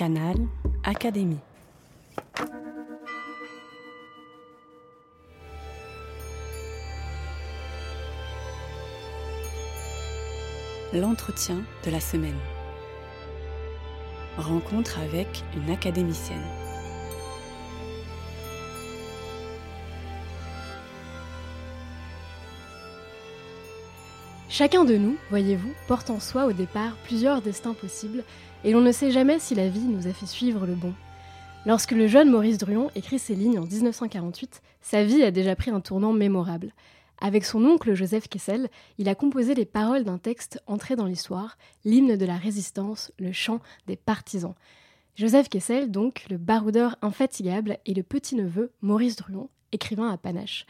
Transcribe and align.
Canal 0.00 0.36
Académie. 0.82 1.36
L'entretien 10.94 11.56
de 11.84 11.90
la 11.90 12.00
semaine. 12.00 12.32
Rencontre 14.38 15.00
avec 15.00 15.44
une 15.54 15.70
académicienne. 15.70 16.59
Chacun 24.52 24.84
de 24.84 24.96
nous, 24.96 25.16
voyez-vous, 25.30 25.72
porte 25.86 26.10
en 26.10 26.18
soi 26.18 26.46
au 26.46 26.52
départ 26.52 26.96
plusieurs 27.04 27.40
destins 27.40 27.72
possibles, 27.72 28.24
et 28.64 28.72
l'on 28.72 28.80
ne 28.80 28.90
sait 28.90 29.12
jamais 29.12 29.38
si 29.38 29.54
la 29.54 29.68
vie 29.68 29.78
nous 29.78 30.08
a 30.08 30.12
fait 30.12 30.26
suivre 30.26 30.66
le 30.66 30.74
bon. 30.74 30.92
Lorsque 31.66 31.92
le 31.92 32.08
jeune 32.08 32.30
Maurice 32.30 32.58
Druon 32.58 32.90
écrit 32.96 33.20
ces 33.20 33.36
lignes 33.36 33.60
en 33.60 33.64
1948, 33.64 34.60
sa 34.82 35.04
vie 35.04 35.22
a 35.22 35.30
déjà 35.30 35.54
pris 35.54 35.70
un 35.70 35.78
tournant 35.78 36.12
mémorable. 36.12 36.72
Avec 37.20 37.44
son 37.44 37.64
oncle 37.64 37.94
Joseph 37.94 38.26
Kessel, 38.26 38.68
il 38.98 39.08
a 39.08 39.14
composé 39.14 39.54
les 39.54 39.66
paroles 39.66 40.02
d'un 40.02 40.18
texte 40.18 40.60
entré 40.66 40.96
dans 40.96 41.06
l'histoire, 41.06 41.56
l'hymne 41.84 42.16
de 42.16 42.26
la 42.26 42.36
résistance, 42.36 43.12
le 43.20 43.30
chant 43.30 43.60
des 43.86 43.96
partisans. 43.96 44.56
Joseph 45.14 45.48
Kessel, 45.48 45.92
donc, 45.92 46.26
le 46.28 46.38
baroudeur 46.38 46.96
infatigable, 47.02 47.78
et 47.86 47.94
le 47.94 48.02
petit-neveu 48.02 48.72
Maurice 48.82 49.14
Druon, 49.14 49.48
écrivain 49.70 50.10
à 50.10 50.16
panache. 50.16 50.66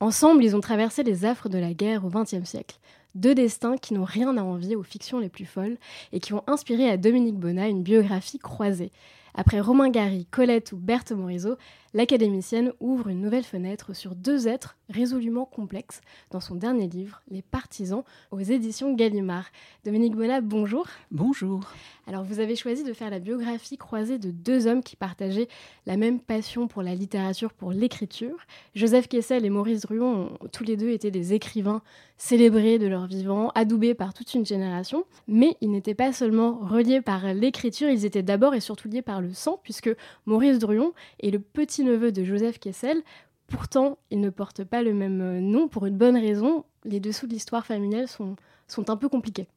Ensemble, 0.00 0.42
ils 0.42 0.56
ont 0.56 0.60
traversé 0.60 1.04
les 1.04 1.26
affres 1.26 1.48
de 1.48 1.58
la 1.58 1.74
guerre 1.74 2.04
au 2.04 2.08
XXe 2.08 2.44
siècle. 2.44 2.80
Deux 3.14 3.34
destins 3.34 3.76
qui 3.76 3.94
n'ont 3.94 4.04
rien 4.04 4.36
à 4.36 4.42
envier 4.42 4.76
aux 4.76 4.82
fictions 4.82 5.18
les 5.18 5.28
plus 5.28 5.44
folles 5.44 5.78
et 6.12 6.20
qui 6.20 6.32
ont 6.32 6.44
inspiré 6.46 6.88
à 6.88 6.96
Dominique 6.96 7.38
Bonnat 7.38 7.68
une 7.68 7.82
biographie 7.82 8.38
croisée. 8.38 8.92
Après 9.34 9.60
Romain 9.60 9.90
Gary, 9.90 10.26
Colette 10.30 10.72
ou 10.72 10.76
Berthe 10.76 11.12
Morisot, 11.12 11.56
l'académicienne 11.94 12.72
ouvre 12.80 13.08
une 13.08 13.20
nouvelle 13.20 13.44
fenêtre 13.44 13.94
sur 13.94 14.14
deux 14.14 14.48
êtres 14.48 14.76
résolument 14.90 15.46
complexes 15.46 16.00
dans 16.30 16.40
son 16.40 16.56
dernier 16.56 16.88
livre, 16.88 17.22
Les 17.30 17.42
Partisans, 17.42 18.02
aux 18.30 18.40
éditions 18.40 18.94
Gallimard. 18.94 19.46
Dominique 19.84 20.16
Bonnat, 20.16 20.40
bonjour. 20.40 20.86
Bonjour. 21.10 21.60
Alors 22.06 22.24
vous 22.24 22.40
avez 22.40 22.56
choisi 22.56 22.82
de 22.82 22.92
faire 22.92 23.10
la 23.10 23.20
biographie 23.20 23.78
croisée 23.78 24.18
de 24.18 24.30
deux 24.30 24.66
hommes 24.66 24.82
qui 24.82 24.96
partageaient 24.96 25.48
la 25.86 25.96
même 25.96 26.20
passion 26.20 26.66
pour 26.66 26.82
la 26.82 26.94
littérature, 26.94 27.52
pour 27.52 27.72
l'écriture. 27.72 28.36
Joseph 28.74 29.08
Kessel 29.08 29.44
et 29.44 29.50
Maurice 29.50 29.82
Druon 29.82 30.30
ont 30.40 30.48
tous 30.52 30.64
les 30.64 30.76
deux 30.76 30.90
été 30.90 31.10
des 31.10 31.32
écrivains 31.32 31.82
célébrés 32.16 32.78
de 32.78 32.86
leur 32.86 33.06
vivant, 33.06 33.50
adoubés 33.54 33.94
par 33.94 34.12
toute 34.12 34.34
une 34.34 34.44
génération, 34.44 35.04
mais 35.26 35.56
ils 35.60 35.70
n'étaient 35.70 35.94
pas 35.94 36.12
seulement 36.12 36.58
reliés 36.58 37.00
par 37.00 37.32
l'écriture, 37.32 37.88
ils 37.88 38.04
étaient 38.04 38.22
d'abord 38.22 38.54
et 38.54 38.60
surtout 38.60 38.88
liés 38.88 39.00
par 39.00 39.22
le 39.22 39.32
sang, 39.32 39.58
puisque 39.62 39.90
Maurice 40.26 40.58
Druon 40.58 40.92
est 41.20 41.30
le 41.30 41.38
petit-neveu 41.38 42.12
de 42.12 42.22
Joseph 42.22 42.58
Kessel. 42.58 43.02
Pourtant, 43.50 43.98
ils 44.10 44.20
ne 44.20 44.30
portent 44.30 44.64
pas 44.64 44.82
le 44.82 44.94
même 44.94 45.40
nom 45.40 45.68
pour 45.68 45.84
une 45.84 45.98
bonne 45.98 46.16
raison. 46.16 46.64
Les 46.84 47.00
dessous 47.00 47.26
de 47.26 47.32
l'histoire 47.32 47.66
familiale 47.66 48.08
sont, 48.08 48.36
sont 48.68 48.88
un 48.88 48.96
peu 48.96 49.08
compliqués. 49.08 49.48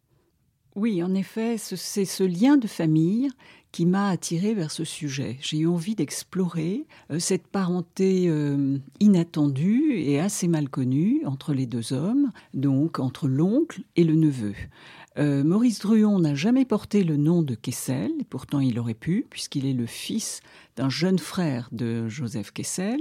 Oui, 0.76 1.04
en 1.04 1.14
effet, 1.14 1.58
c'est 1.60 2.06
ce 2.06 2.24
lien 2.24 2.58
de 2.58 2.66
famille 2.66 3.30
qui 3.72 3.86
m'a 3.86 4.10
attiré 4.10 4.56
vers 4.56 4.72
ce 4.72 4.84
sujet. 4.84 5.38
J'ai 5.42 5.60
eu 5.60 5.68
envie 5.68 5.94
d'explorer 5.94 6.86
euh, 7.12 7.20
cette 7.20 7.48
parenté 7.48 8.26
euh, 8.28 8.80
inattendue 9.00 9.94
et 9.98 10.20
assez 10.20 10.48
mal 10.48 10.70
connue 10.70 11.22
entre 11.26 11.54
les 11.54 11.68
deux 11.68 11.94
hommes, 11.94 12.32
donc 12.56 13.00
entre 13.00 13.28
l'oncle 13.28 13.82
et 13.96 14.04
le 14.04 14.16
neveu. 14.16 14.54
Euh, 15.20 15.44
Maurice 15.44 15.80
Druon 15.80 16.20
n'a 16.20 16.34
jamais 16.34 16.66
porté 16.66 17.04
le 17.04 17.18
nom 17.18 17.44
de 17.44 17.54
Kessel, 17.54 18.12
et 18.20 18.24
pourtant 18.24 18.60
il 18.60 18.80
aurait 18.80 18.96
pu, 18.96 19.28
puisqu'il 19.30 19.66
est 19.66 19.74
le 19.74 19.86
fils 19.86 20.42
d'un 20.76 20.90
jeune 20.90 21.20
frère 21.20 21.70
de 21.72 22.08
Joseph 22.08 22.52
Kessel, 22.52 23.00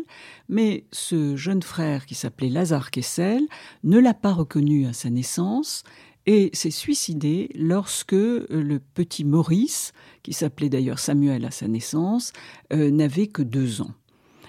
mais 0.49 0.85
ce 0.93 1.37
jeune 1.37 1.63
frère 1.63 2.05
qui 2.05 2.15
s'appelait 2.15 2.51
Lazare 2.51 2.91
Kessel 2.91 3.43
ne 3.83 3.99
l'a 3.99 4.15
pas 4.15 4.33
reconnu 4.33 4.87
à 4.87 4.93
sa 4.93 5.09
naissance 5.09 5.85
et 6.27 6.51
s'est 6.53 6.71
suicidé 6.71 7.51
lorsque 7.55 8.13
le 8.13 8.79
petit 8.95 9.25
Maurice, 9.25 9.93
qui 10.23 10.33
s'appelait 10.33 10.69
d'ailleurs 10.69 10.99
Samuel 10.99 11.45
à 11.47 11.51
sa 11.51 11.67
naissance, 11.67 12.33
euh, 12.73 12.91
n'avait 12.91 13.27
que 13.27 13.43
deux 13.43 13.81
ans. 13.81 13.93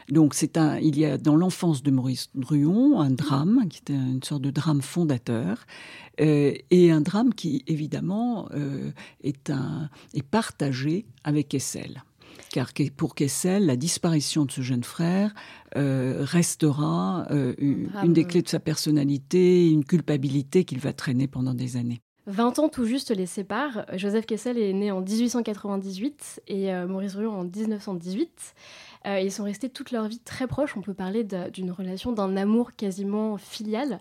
Donc 0.10 0.34
c'est 0.34 0.58
un, 0.58 0.78
il 0.78 0.98
y 0.98 1.06
a 1.06 1.18
dans 1.18 1.36
l'enfance 1.36 1.84
de 1.84 1.92
Maurice 1.92 2.30
Druon 2.36 3.00
un 3.00 3.12
drame 3.12 3.68
qui 3.70 3.80
était 3.80 3.94
une 3.94 4.24
sorte 4.24 4.42
de 4.42 4.52
drame 4.52 4.82
fondateur 4.82 5.66
euh, 6.22 6.54
et 6.72 6.92
un 6.92 7.02
drame 7.02 7.34
qui 7.34 7.64
évidemment 7.68 8.50
est 9.24 9.50
un 9.50 9.90
est 10.14 10.24
partagé 10.24 11.06
avec 11.24 11.50
Kessel 11.50 12.04
car 12.54 12.70
pour 12.96 13.16
Kessel, 13.16 13.66
la 13.66 13.76
disparition 13.76 14.46
de 14.46 14.52
ce 14.52 14.62
jeune 14.62 14.84
frère 14.84 15.34
euh, 15.76 16.20
restera 16.22 17.26
euh, 17.32 17.56
une, 17.58 18.14
des 18.14 18.26
clés 18.26 18.44
de 18.44 18.48
sa 18.48 18.60
personnalité, 18.60 19.70
une 19.70 19.84
culpabilité 19.84 20.64
qu'il 20.64 20.80
va 20.80 20.94
traîner 20.94 21.28
pendant 21.28 21.56
des 21.56 21.78
années. 21.78 22.02
20 22.28 22.60
ans 22.60 22.70
tout 22.70 22.86
juste 22.86 23.10
les 23.10 23.26
séparent. 23.26 23.86
Joseph 23.96 24.26
Kessel 24.26 24.58
est 24.58 24.72
né 24.72 24.92
en 24.92 25.02
1898 25.02 26.44
et 26.48 26.74
euh, 26.74 26.88
Maurice 26.88 27.14
Druon 27.14 27.40
en 27.40 27.44
1918. 27.44 28.54
Ils 29.06 29.32
sont 29.32 29.44
restés 29.44 29.70
toute 29.70 29.92
leur 29.92 30.08
vie 30.08 30.20
très 30.20 30.48
proches. 30.48 30.78
On 30.78 30.82
peut 30.82 30.94
parler 30.94 31.24
d'une 31.24 31.72
relation, 31.72 32.12
d'un 32.12 32.38
amour 32.38 32.76
quasiment 32.76 33.38
filial. 33.38 34.00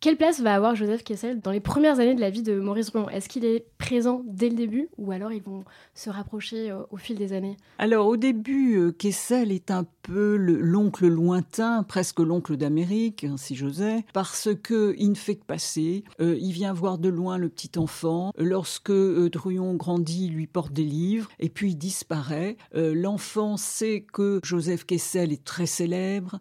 Quelle 0.00 0.16
place 0.16 0.40
va 0.40 0.54
avoir 0.54 0.76
Joseph 0.76 1.02
Kessel 1.02 1.40
dans 1.40 1.50
les 1.50 1.58
premières 1.58 1.98
années 1.98 2.14
de 2.14 2.20
la 2.20 2.30
vie 2.30 2.44
de 2.44 2.60
Maurice 2.60 2.92
Druon 2.92 3.08
Est-ce 3.08 3.28
qu'il 3.28 3.44
est 3.44 3.66
présent 3.78 4.22
dès 4.26 4.48
le 4.48 4.54
début 4.54 4.88
ou 4.96 5.10
alors 5.10 5.32
ils 5.32 5.42
vont 5.42 5.64
se 5.92 6.08
rapprocher 6.08 6.72
au 6.90 6.96
fil 6.96 7.16
des 7.16 7.32
années? 7.32 7.56
Alors 7.78 8.06
au 8.06 8.16
début, 8.16 8.92
Kessel 8.96 9.50
est 9.50 9.72
un 9.72 9.84
peu 10.08 10.36
l'oncle 10.36 11.06
lointain, 11.06 11.82
presque 11.82 12.20
l'oncle 12.20 12.56
d'Amérique, 12.56 13.26
si 13.36 13.54
j'osais, 13.54 14.04
parce 14.12 14.48
que 14.62 14.94
il 14.98 15.10
ne 15.10 15.14
fait 15.14 15.36
que 15.36 15.44
passer. 15.44 16.04
Euh, 16.20 16.36
il 16.40 16.52
vient 16.52 16.72
voir 16.72 16.98
de 16.98 17.08
loin 17.08 17.36
le 17.36 17.48
petit 17.48 17.78
enfant. 17.78 18.32
Lorsque 18.38 18.90
euh, 18.90 19.28
Druon 19.28 19.74
grandit, 19.74 20.26
il 20.26 20.32
lui 20.32 20.46
porte 20.46 20.72
des 20.72 20.84
livres, 20.84 21.28
et 21.38 21.48
puis 21.48 21.70
il 21.70 21.76
disparaît. 21.76 22.56
Euh, 22.74 22.94
l'enfant 22.94 23.56
sait 23.56 24.06
que 24.12 24.40
Joseph 24.42 24.86
Kessel 24.86 25.32
est 25.32 25.44
très 25.44 25.66
célèbre, 25.66 26.40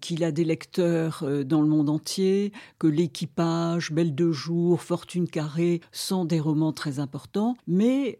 qu'il 0.00 0.24
a 0.24 0.32
des 0.32 0.44
lecteurs 0.44 1.24
dans 1.44 1.62
le 1.62 1.68
monde 1.68 1.88
entier, 1.88 2.52
que 2.78 2.86
l'équipage, 2.96 3.92
Belle 3.92 4.14
de 4.14 4.32
jour, 4.32 4.80
Fortune 4.80 5.28
carrée 5.28 5.80
sont 5.92 6.24
des 6.24 6.40
romans 6.40 6.72
très 6.72 6.98
importants, 6.98 7.56
mais 7.66 8.18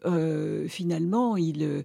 finalement, 0.68 1.36
il, 1.36 1.84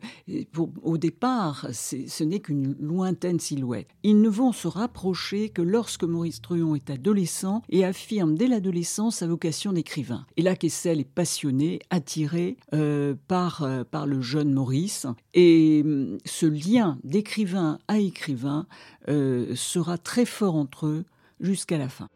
au 0.83 0.97
départ, 0.97 1.67
ce 1.71 2.23
n'est 2.23 2.39
qu'une 2.39 2.75
loin 2.79 3.13
silhouette. 3.39 3.87
Ils 4.03 4.21
ne 4.21 4.29
vont 4.29 4.51
se 4.51 4.67
rapprocher 4.67 5.49
que 5.49 5.61
lorsque 5.61 6.03
Maurice 6.03 6.41
Truon 6.41 6.75
est 6.75 6.89
adolescent 6.89 7.61
et 7.69 7.85
affirme 7.85 8.35
dès 8.35 8.47
l'adolescence 8.47 9.17
sa 9.17 9.27
vocation 9.27 9.73
d'écrivain. 9.73 10.25
Et 10.37 10.41
là, 10.41 10.55
Kessel 10.55 10.99
est 10.99 11.03
passionné, 11.03 11.79
attiré 11.89 12.57
euh, 12.73 13.15
par, 13.27 13.63
euh, 13.63 13.83
le 14.05 14.21
jeune 14.21 14.53
Maurice. 14.53 15.05
Et 15.33 15.81
hum, 15.85 16.17
ce 16.25 16.45
lien 16.45 16.97
d'écrivain 17.03 17.79
à 17.87 17.99
écrivain 17.99 18.65
euh, 19.09 19.55
sera 19.55 19.97
très 19.97 20.25
fort 20.25 20.55
entre 20.55 20.87
eux 20.87 21.05
jusqu'à 21.39 21.77
la 21.77 21.89
fin. 21.89 22.07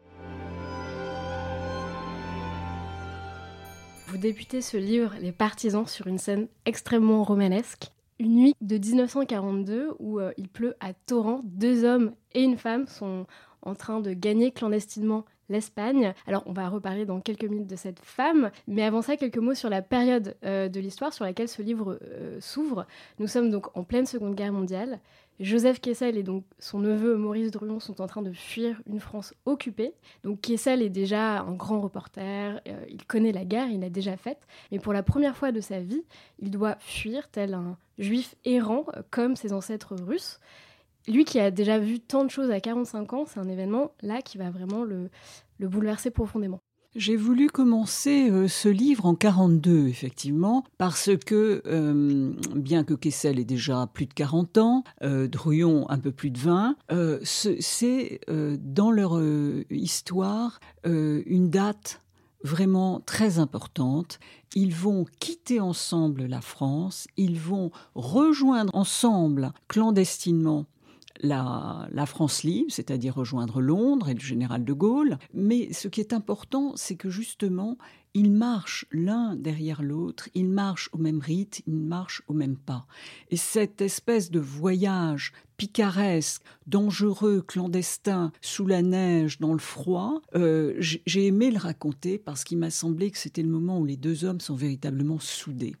Vous 4.16 4.22
débutez 4.22 4.62
ce 4.62 4.78
livre, 4.78 5.12
Les 5.20 5.30
Partisans, 5.30 5.86
sur 5.86 6.06
une 6.06 6.16
scène 6.16 6.48
extrêmement 6.64 7.22
romanesque 7.22 7.90
une 8.18 8.34
nuit 8.34 8.54
de 8.62 8.78
1942 8.78 9.90
où 9.98 10.18
euh, 10.20 10.32
il 10.38 10.48
pleut 10.48 10.74
à 10.80 10.94
torrent. 10.94 11.42
Deux 11.44 11.84
hommes 11.84 12.14
et 12.32 12.42
une 12.42 12.56
femme 12.56 12.86
sont 12.86 13.26
en 13.60 13.74
train 13.74 14.00
de 14.00 14.14
gagner 14.14 14.52
clandestinement 14.52 15.26
l'Espagne. 15.48 16.14
Alors 16.26 16.42
on 16.46 16.52
va 16.52 16.68
reparler 16.68 17.04
dans 17.04 17.20
quelques 17.20 17.44
minutes 17.44 17.68
de 17.68 17.76
cette 17.76 18.00
femme, 18.00 18.50
mais 18.66 18.82
avant 18.82 19.02
ça 19.02 19.16
quelques 19.16 19.38
mots 19.38 19.54
sur 19.54 19.70
la 19.70 19.82
période 19.82 20.36
euh, 20.44 20.68
de 20.68 20.80
l'histoire 20.80 21.12
sur 21.12 21.24
laquelle 21.24 21.48
ce 21.48 21.62
livre 21.62 21.98
euh, 22.02 22.38
s'ouvre. 22.40 22.86
Nous 23.18 23.26
sommes 23.26 23.50
donc 23.50 23.76
en 23.76 23.84
pleine 23.84 24.06
Seconde 24.06 24.34
Guerre 24.34 24.52
mondiale. 24.52 25.00
Joseph 25.38 25.80
Kessel 25.80 26.16
et 26.16 26.22
donc 26.22 26.44
son 26.58 26.78
neveu 26.78 27.16
Maurice 27.16 27.50
Druon 27.50 27.78
sont 27.78 28.00
en 28.00 28.06
train 28.06 28.22
de 28.22 28.32
fuir 28.32 28.80
une 28.86 29.00
France 29.00 29.34
occupée. 29.44 29.92
Donc 30.24 30.40
Kessel 30.40 30.80
est 30.80 30.88
déjà 30.88 31.40
un 31.40 31.52
grand 31.52 31.80
reporter, 31.80 32.58
il 32.88 33.04
connaît 33.04 33.32
la 33.32 33.44
guerre, 33.44 33.68
il 33.68 33.80
l'a 33.80 33.90
déjà 33.90 34.16
faite, 34.16 34.40
mais 34.72 34.78
pour 34.78 34.94
la 34.94 35.02
première 35.02 35.36
fois 35.36 35.52
de 35.52 35.60
sa 35.60 35.80
vie, 35.80 36.04
il 36.38 36.50
doit 36.50 36.76
fuir 36.80 37.28
tel 37.30 37.52
un 37.52 37.76
juif 37.98 38.34
errant 38.44 38.84
euh, 38.94 39.02
comme 39.10 39.36
ses 39.36 39.52
ancêtres 39.52 39.94
russes. 39.96 40.40
Lui 41.08 41.24
qui 41.24 41.38
a 41.38 41.50
déjà 41.50 41.78
vu 41.78 42.00
tant 42.00 42.24
de 42.24 42.30
choses 42.30 42.50
à 42.50 42.60
45 42.60 43.12
ans, 43.12 43.24
c'est 43.26 43.38
un 43.38 43.48
événement 43.48 43.92
là 44.02 44.22
qui 44.22 44.38
va 44.38 44.50
vraiment 44.50 44.82
le, 44.82 45.08
bouleverser 45.60 46.10
profondément. 46.10 46.60
J'ai 46.96 47.16
voulu 47.16 47.48
commencer 47.48 48.30
euh, 48.30 48.48
ce 48.48 48.70
livre 48.70 49.04
en 49.04 49.14
42, 49.14 49.86
effectivement, 49.86 50.64
parce 50.78 51.10
que, 51.26 51.62
euh, 51.66 52.32
bien 52.54 52.84
que 52.84 52.94
Kessel 52.94 53.38
ait 53.38 53.44
déjà 53.44 53.86
plus 53.92 54.06
de 54.06 54.14
40 54.14 54.56
ans, 54.56 54.82
euh, 55.02 55.28
un 55.88 55.98
peu 55.98 56.10
plus 56.10 56.30
de 56.30 56.38
20, 56.38 56.76
c'est 57.22 58.20
dans 58.28 58.90
leur 58.90 59.20
histoire 59.70 60.58
une 60.84 61.50
date 61.50 62.00
vraiment 62.42 63.00
très 63.00 63.38
importante. 63.38 64.18
Ils 64.54 64.74
vont 64.74 65.04
quitter 65.20 65.60
ensemble 65.60 66.24
la 66.24 66.40
France, 66.40 67.06
ils 67.16 67.38
vont 67.38 67.70
rejoindre 67.94 68.74
ensemble 68.74 69.52
clandestinement 69.68 70.66
la, 71.22 72.06
France 72.06 72.42
libre, 72.42 72.70
c'est-à-dire 72.70 73.14
rejoindre 73.14 73.60
Londres 73.60 74.08
et 74.08 74.14
le 74.14 74.20
général 74.20 74.64
de 74.64 74.72
Gaulle. 74.72 75.18
Mais 75.34 75.72
ce 75.72 75.88
qui 75.88 76.00
est 76.00 76.12
important, 76.12 76.72
c'est 76.76 76.96
que 76.96 77.10
justement, 77.10 77.78
ils 78.14 78.32
marchent 78.32 78.86
l'un 78.92 79.36
derrière 79.36 79.82
l'autre, 79.82 80.28
ils 80.34 80.48
marchent 80.48 80.88
au 80.92 80.98
même 80.98 81.20
rythme, 81.20 81.62
ils 81.66 81.80
marchent 81.80 82.22
au 82.28 82.32
même 82.32 82.56
pas. 82.56 82.86
Et 83.30 83.36
cette 83.36 83.80
espèce 83.82 84.30
de 84.30 84.40
voyage 84.40 85.32
picaresque, 85.56 86.42
dangereux, 86.66 87.42
clandestin, 87.46 88.32
sous 88.40 88.66
la 88.66 88.82
neige, 88.82 89.38
dans 89.38 89.52
le 89.52 89.58
froid, 89.58 90.22
euh, 90.34 90.74
j'ai 90.78 91.26
aimé 91.26 91.50
le 91.50 91.58
raconter 91.58 92.18
parce 92.18 92.44
qu'il 92.44 92.58
m'a 92.58 92.70
semblé 92.70 93.10
que 93.10 93.18
c'était 93.18 93.42
le 93.42 93.48
moment 93.48 93.78
où 93.80 93.84
les 93.84 93.96
deux 93.96 94.24
hommes 94.24 94.40
sont 94.40 94.54
véritablement 94.54 95.18
soudés. 95.18 95.76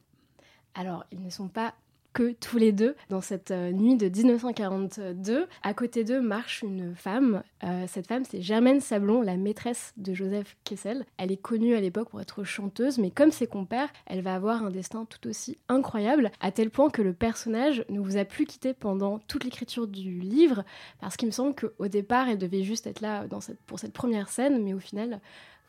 Alors, 0.74 1.04
ils 1.10 1.22
ne 1.22 1.30
sont 1.30 1.48
pas 1.48 1.74
que 2.16 2.32
tous 2.32 2.56
les 2.56 2.72
deux, 2.72 2.96
dans 3.10 3.20
cette 3.20 3.50
euh, 3.50 3.72
nuit 3.72 3.94
de 3.94 4.08
1942, 4.08 5.46
à 5.62 5.74
côté 5.74 6.02
d'eux 6.02 6.22
marche 6.22 6.62
une 6.62 6.94
femme. 6.94 7.42
Euh, 7.62 7.84
cette 7.88 8.06
femme, 8.06 8.24
c'est 8.24 8.40
Germaine 8.40 8.80
Sablon, 8.80 9.20
la 9.20 9.36
maîtresse 9.36 9.92
de 9.98 10.14
Joseph 10.14 10.56
Kessel. 10.64 11.04
Elle 11.18 11.30
est 11.30 11.36
connue 11.36 11.74
à 11.74 11.80
l'époque 11.82 12.08
pour 12.08 12.22
être 12.22 12.42
chanteuse, 12.42 12.96
mais 12.96 13.10
comme 13.10 13.32
ses 13.32 13.46
compères, 13.46 13.90
elle 14.06 14.22
va 14.22 14.34
avoir 14.34 14.62
un 14.62 14.70
destin 14.70 15.04
tout 15.04 15.28
aussi 15.28 15.58
incroyable, 15.68 16.30
à 16.40 16.52
tel 16.52 16.70
point 16.70 16.88
que 16.88 17.02
le 17.02 17.12
personnage 17.12 17.84
ne 17.90 18.00
vous 18.00 18.16
a 18.16 18.24
plus 18.24 18.46
quitté 18.46 18.72
pendant 18.72 19.18
toute 19.18 19.44
l'écriture 19.44 19.86
du 19.86 20.18
livre, 20.18 20.64
parce 21.02 21.18
qu'il 21.18 21.26
me 21.26 21.32
semble 21.32 21.54
qu'au 21.54 21.88
départ, 21.88 22.30
elle 22.30 22.38
devait 22.38 22.62
juste 22.62 22.86
être 22.86 23.02
là 23.02 23.26
pour 23.66 23.78
cette 23.78 23.92
première 23.92 24.30
scène, 24.30 24.64
mais 24.64 24.72
au 24.72 24.80
final, 24.80 25.20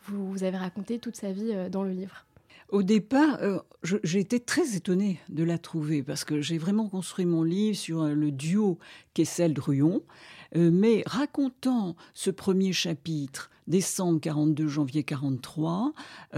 vous, 0.03 0.31
vous 0.31 0.43
avez 0.45 0.57
raconté 0.57 0.97
toute 0.97 1.17
sa 1.17 1.33
vie 1.33 1.51
euh, 1.51 1.67
dans 1.67 1.83
le 1.83 1.91
livre. 1.91 2.26
Au 2.69 2.83
départ, 2.83 3.37
euh, 3.41 3.59
j'ai 3.81 4.19
été 4.19 4.41
très 4.41 4.75
étonnée 4.75 5.19
de 5.29 5.43
la 5.43 5.57
trouver 5.57 6.03
parce 6.03 6.25
que 6.25 6.41
j'ai 6.41 6.57
vraiment 6.57 6.89
construit 6.89 7.25
mon 7.25 7.43
livre 7.43 7.77
sur 7.77 8.01
euh, 8.01 8.13
le 8.13 8.29
duo 8.31 8.77
Kessel-Druon. 9.13 10.03
Euh, 10.55 10.69
mais 10.71 11.03
racontant 11.05 11.95
ce 12.13 12.29
premier 12.29 12.73
chapitre, 12.73 13.51
décembre 13.67 14.19
42, 14.19 14.67
janvier 14.67 15.03
43, 15.03 15.93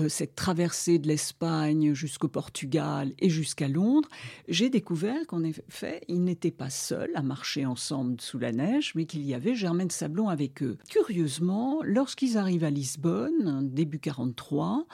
cette 0.07 0.35
traversée 0.35 0.99
de 0.99 1.07
l'Espagne 1.07 1.93
jusqu'au 1.93 2.27
Portugal 2.27 3.13
et 3.19 3.29
jusqu'à 3.29 3.67
Londres, 3.67 4.09
j'ai 4.47 4.69
découvert 4.69 5.27
qu'en 5.27 5.43
effet, 5.43 6.01
ils 6.07 6.23
n'étaient 6.23 6.51
pas 6.51 6.69
seuls 6.69 7.11
à 7.15 7.21
marcher 7.21 7.65
ensemble 7.65 8.19
sous 8.19 8.39
la 8.39 8.51
neige, 8.51 8.93
mais 8.95 9.05
qu'il 9.05 9.25
y 9.25 9.33
avait 9.33 9.55
Germaine 9.55 9.89
Sablon 9.89 10.29
avec 10.29 10.63
eux. 10.63 10.77
Curieusement, 10.89 11.81
lorsqu'ils 11.83 12.37
arrivent 12.37 12.63
à 12.63 12.69
Lisbonne, 12.69 13.69
début 13.69 13.99
43, 13.99 14.85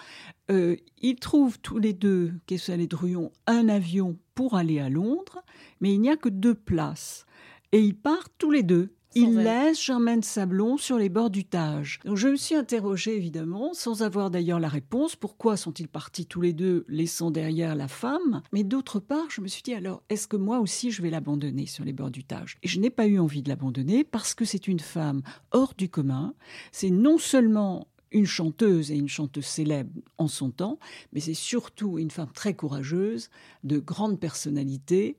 euh, 0.52 0.76
ils 1.02 1.16
trouvent 1.16 1.60
tous 1.60 1.78
les 1.78 1.94
deux, 1.94 2.34
Kessel 2.46 2.82
et 2.82 2.88
Druon, 2.88 3.32
un 3.48 3.68
avion 3.70 4.18
pour 4.36 4.56
aller 4.56 4.80
à 4.80 4.90
Londres, 4.90 5.44
mais 5.82 5.94
il 5.94 6.02
n'y 6.02 6.10
a 6.10 6.18
que 6.18 6.30
deux 6.30 6.56
places. 6.56 7.26
Et 7.72 7.82
ils 7.82 7.98
partent 7.98 8.34
tous 8.38 8.52
les 8.52 8.64
deux. 8.64 8.94
Ils 9.18 9.38
laissent 9.38 9.82
Germaine 9.82 10.24
Sablon 10.24 10.76
sur 10.76 10.98
les 10.98 11.08
bords 11.08 11.30
du 11.30 11.46
Tage. 11.46 12.02
Donc 12.04 12.18
je 12.18 12.28
me 12.28 12.36
suis 12.36 12.56
interrogée 12.56 13.16
évidemment, 13.16 13.74
sans 13.74 14.04
avoir 14.04 14.30
d'ailleurs 14.30 14.60
la 14.60 14.68
réponse, 14.68 15.16
pourquoi 15.16 15.56
sont-ils 15.56 15.88
partis 15.88 16.26
tous 16.26 16.42
les 16.42 16.52
deux, 16.52 16.84
laissant 16.90 17.32
derrière 17.32 17.76
la 17.76 17.88
femme? 17.88 18.42
Mais 18.52 18.66
d'autre 18.66 19.00
part, 19.00 19.30
je 19.30 19.40
me 19.40 19.48
suis 19.48 19.64
dit 19.64 19.74
alors, 19.74 20.04
est-ce 20.10 20.28
que 20.28 20.36
moi 20.36 20.60
aussi 20.60 20.92
je 20.92 21.02
vais 21.02 21.10
l'abandonner 21.10 21.66
sur 21.66 21.86
les 21.86 21.94
bords 21.94 22.12
du 22.12 22.26
Tage? 22.26 22.58
Et 22.62 22.68
je 22.68 22.78
n'ai 22.78 22.90
pas 22.90 23.08
eu 23.08 23.18
envie 23.18 23.42
de 23.42 23.48
l'abandonner 23.48 24.04
parce 24.04 24.34
que 24.34 24.44
c'est 24.44 24.68
une 24.68 24.82
femme 24.82 25.22
hors 25.52 25.74
du 25.78 25.88
commun. 25.88 26.34
C'est 26.74 26.90
non 26.90 27.18
seulement 27.18 27.88
une 28.12 28.26
chanteuse 28.26 28.92
et 28.92 28.96
une 28.96 29.10
chanteuse 29.10 29.46
célèbre 29.46 29.92
en 30.18 30.28
son 30.28 30.50
temps, 30.50 30.78
mais 31.14 31.20
c'est 31.22 31.34
surtout 31.34 32.00
une 32.00 32.12
femme 32.12 32.32
très 32.34 32.54
courageuse, 32.54 33.30
de 33.64 33.78
grande 33.78 34.20
personnalité, 34.20 35.18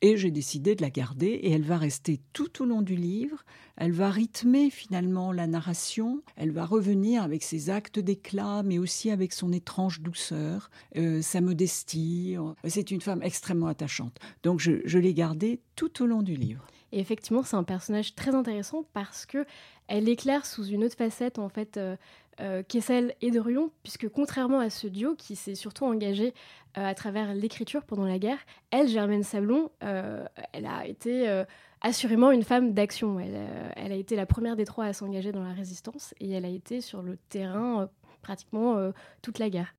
et 0.00 0.16
j'ai 0.16 0.30
décidé 0.30 0.74
de 0.74 0.82
la 0.82 0.90
garder 0.90 1.26
et 1.26 1.50
elle 1.50 1.64
va 1.64 1.76
rester 1.76 2.20
tout 2.32 2.62
au 2.62 2.66
long 2.66 2.82
du 2.82 2.96
livre, 2.96 3.44
elle 3.76 3.92
va 3.92 4.10
rythmer 4.10 4.70
finalement 4.70 5.32
la 5.32 5.46
narration, 5.46 6.22
elle 6.36 6.50
va 6.50 6.64
revenir 6.64 7.22
avec 7.22 7.42
ses 7.42 7.70
actes 7.70 7.98
d'éclat 7.98 8.62
mais 8.64 8.78
aussi 8.78 9.10
avec 9.10 9.32
son 9.32 9.52
étrange 9.52 10.00
douceur, 10.00 10.70
euh, 10.96 11.22
sa 11.22 11.40
modestie. 11.40 12.36
C'est 12.66 12.90
une 12.90 13.00
femme 13.00 13.22
extrêmement 13.22 13.66
attachante. 13.66 14.18
Donc 14.42 14.60
je, 14.60 14.80
je 14.84 14.98
l'ai 14.98 15.14
gardée 15.14 15.60
tout 15.76 16.02
au 16.02 16.06
long 16.06 16.22
du 16.22 16.34
livre. 16.34 16.66
Et 16.92 17.00
effectivement, 17.00 17.42
c'est 17.42 17.56
un 17.56 17.64
personnage 17.64 18.14
très 18.14 18.34
intéressant 18.34 18.84
parce 18.94 19.26
que 19.26 19.44
elle 19.88 20.08
éclaire 20.08 20.46
sous 20.46 20.64
une 20.66 20.84
autre 20.84 20.96
facette 20.96 21.38
en 21.38 21.48
fait 21.48 21.76
euh, 21.76 21.96
euh, 22.40 22.62
Kessel 22.62 23.14
et 23.20 23.30
Druon, 23.30 23.70
puisque 23.82 24.08
contrairement 24.08 24.60
à 24.60 24.70
ce 24.70 24.86
duo 24.86 25.14
qui 25.14 25.36
s'est 25.36 25.54
surtout 25.54 25.84
engagé 25.84 26.34
euh, 26.76 26.84
à 26.84 26.94
travers 26.94 27.34
l'écriture 27.34 27.84
pendant 27.84 28.04
la 28.04 28.18
guerre, 28.18 28.38
elle, 28.70 28.88
Germaine 28.88 29.22
Sablon, 29.22 29.70
elle 29.80 30.66
a 30.66 30.86
été 30.86 31.44
assurément 31.80 32.30
une 32.30 32.42
femme 32.42 32.72
d'action. 32.72 33.18
Elle, 33.18 33.92
a 33.92 33.96
été 33.96 34.16
la 34.16 34.26
première 34.26 34.56
des 34.56 34.64
trois 34.64 34.84
à 34.84 34.92
s'engager 34.92 35.32
dans 35.32 35.42
la 35.42 35.52
résistance 35.52 36.14
et 36.20 36.30
elle 36.30 36.44
a 36.44 36.48
été 36.48 36.80
sur 36.80 37.02
le 37.02 37.16
terrain 37.28 37.88
pratiquement 38.22 38.92
toute 39.22 39.38
la 39.38 39.48
guerre. 39.50 39.74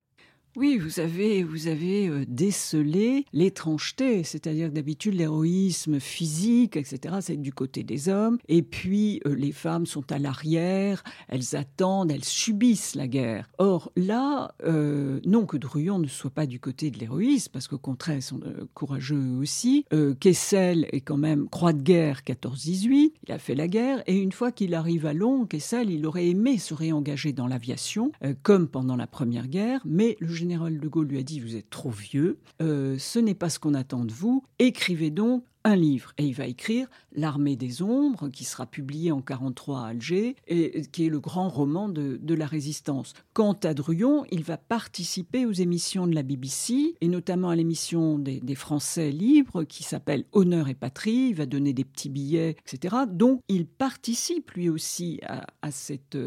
Oui, 0.56 0.78
vous 0.78 0.98
avez, 0.98 1.44
vous 1.44 1.68
avez 1.68 2.08
euh, 2.08 2.24
décelé 2.26 3.24
l'étrangeté, 3.32 4.24
c'est-à-dire 4.24 4.72
d'habitude 4.72 5.14
l'héroïsme 5.14 6.00
physique, 6.00 6.76
etc., 6.76 7.18
c'est 7.20 7.40
du 7.40 7.52
côté 7.52 7.84
des 7.84 8.08
hommes, 8.08 8.36
et 8.48 8.62
puis 8.62 9.20
euh, 9.26 9.34
les 9.36 9.52
femmes 9.52 9.86
sont 9.86 10.10
à 10.10 10.18
l'arrière, 10.18 11.04
elles 11.28 11.54
attendent, 11.54 12.10
elles 12.10 12.24
subissent 12.24 12.96
la 12.96 13.06
guerre. 13.06 13.48
Or 13.58 13.92
là, 13.94 14.52
euh, 14.64 15.20
non 15.24 15.46
que 15.46 15.56
Druon 15.56 16.00
ne 16.00 16.08
soit 16.08 16.32
pas 16.32 16.46
du 16.46 16.58
côté 16.58 16.90
de 16.90 16.98
l'héroïsme, 16.98 17.52
parce 17.52 17.68
qu'au 17.68 17.78
contraire, 17.78 18.16
ils 18.16 18.22
sont 18.22 18.40
courageux 18.74 19.36
aussi. 19.38 19.84
Kessel 20.18 20.88
est 20.90 21.00
quand 21.00 21.16
même 21.16 21.48
croix 21.48 21.72
de 21.72 21.82
guerre 21.82 22.22
14-18, 22.26 23.12
il 23.28 23.32
a 23.32 23.38
fait 23.38 23.54
la 23.54 23.68
guerre, 23.68 24.02
et 24.08 24.16
une 24.16 24.32
fois 24.32 24.50
qu'il 24.50 24.74
arrive 24.74 25.06
à 25.06 25.12
Londres, 25.12 25.46
Kessel, 25.48 25.90
il 25.90 26.04
aurait 26.06 26.26
aimé 26.26 26.58
se 26.58 26.74
réengager 26.74 27.32
dans 27.32 27.46
l'aviation, 27.46 28.10
comme 28.42 28.66
pendant 28.66 28.96
la 28.96 29.06
Première 29.06 29.46
Guerre, 29.46 29.80
mais 29.84 30.16
le 30.18 30.39
général 30.40 30.80
de 30.80 30.88
Gaulle 30.88 31.06
lui 31.06 31.18
a 31.18 31.22
dit 31.22 31.38
Vous 31.38 31.56
êtes 31.56 31.70
trop 31.70 31.90
vieux, 31.90 32.38
euh, 32.62 32.96
ce 32.98 33.18
n'est 33.18 33.34
pas 33.34 33.50
ce 33.50 33.58
qu'on 33.58 33.74
attend 33.74 34.04
de 34.04 34.12
vous, 34.12 34.42
écrivez 34.58 35.10
donc 35.10 35.44
un 35.64 35.76
livre 35.76 36.12
et 36.18 36.24
il 36.24 36.34
va 36.34 36.46
écrire 36.46 36.88
L'armée 37.12 37.56
des 37.56 37.82
ombres 37.82 38.28
qui 38.28 38.44
sera 38.44 38.66
publié 38.66 39.10
en 39.10 39.20
43 39.20 39.80
à 39.80 39.86
Alger 39.88 40.36
et 40.46 40.82
qui 40.92 41.06
est 41.06 41.08
le 41.08 41.18
grand 41.18 41.48
roman 41.48 41.88
de, 41.88 42.34
la 42.34 42.46
résistance. 42.46 43.14
Quant 43.32 43.58
à 43.64 43.74
Druon, 43.74 44.24
il 44.30 44.44
va 44.44 44.56
participer 44.56 45.44
aux 45.44 45.52
émissions 45.52 46.06
de 46.06 46.14
la 46.14 46.22
BBC 46.22 46.94
et 47.00 47.08
notamment 47.08 47.50
à 47.50 47.56
l'émission 47.56 48.18
des, 48.18 48.40
Français 48.54 49.10
libres 49.10 49.64
qui 49.64 49.82
s'appelle 49.82 50.24
Honneur 50.32 50.68
et 50.68 50.74
patrie. 50.74 51.28
Il 51.30 51.34
va 51.34 51.46
donner 51.46 51.72
des 51.72 51.84
petits 51.84 52.08
billets, 52.08 52.56
etc. 52.64 52.96
Donc 53.08 53.40
il 53.48 53.66
participe 53.66 54.52
lui 54.52 54.68
aussi 54.68 55.20
à, 55.24 55.70
cette, 55.70 56.18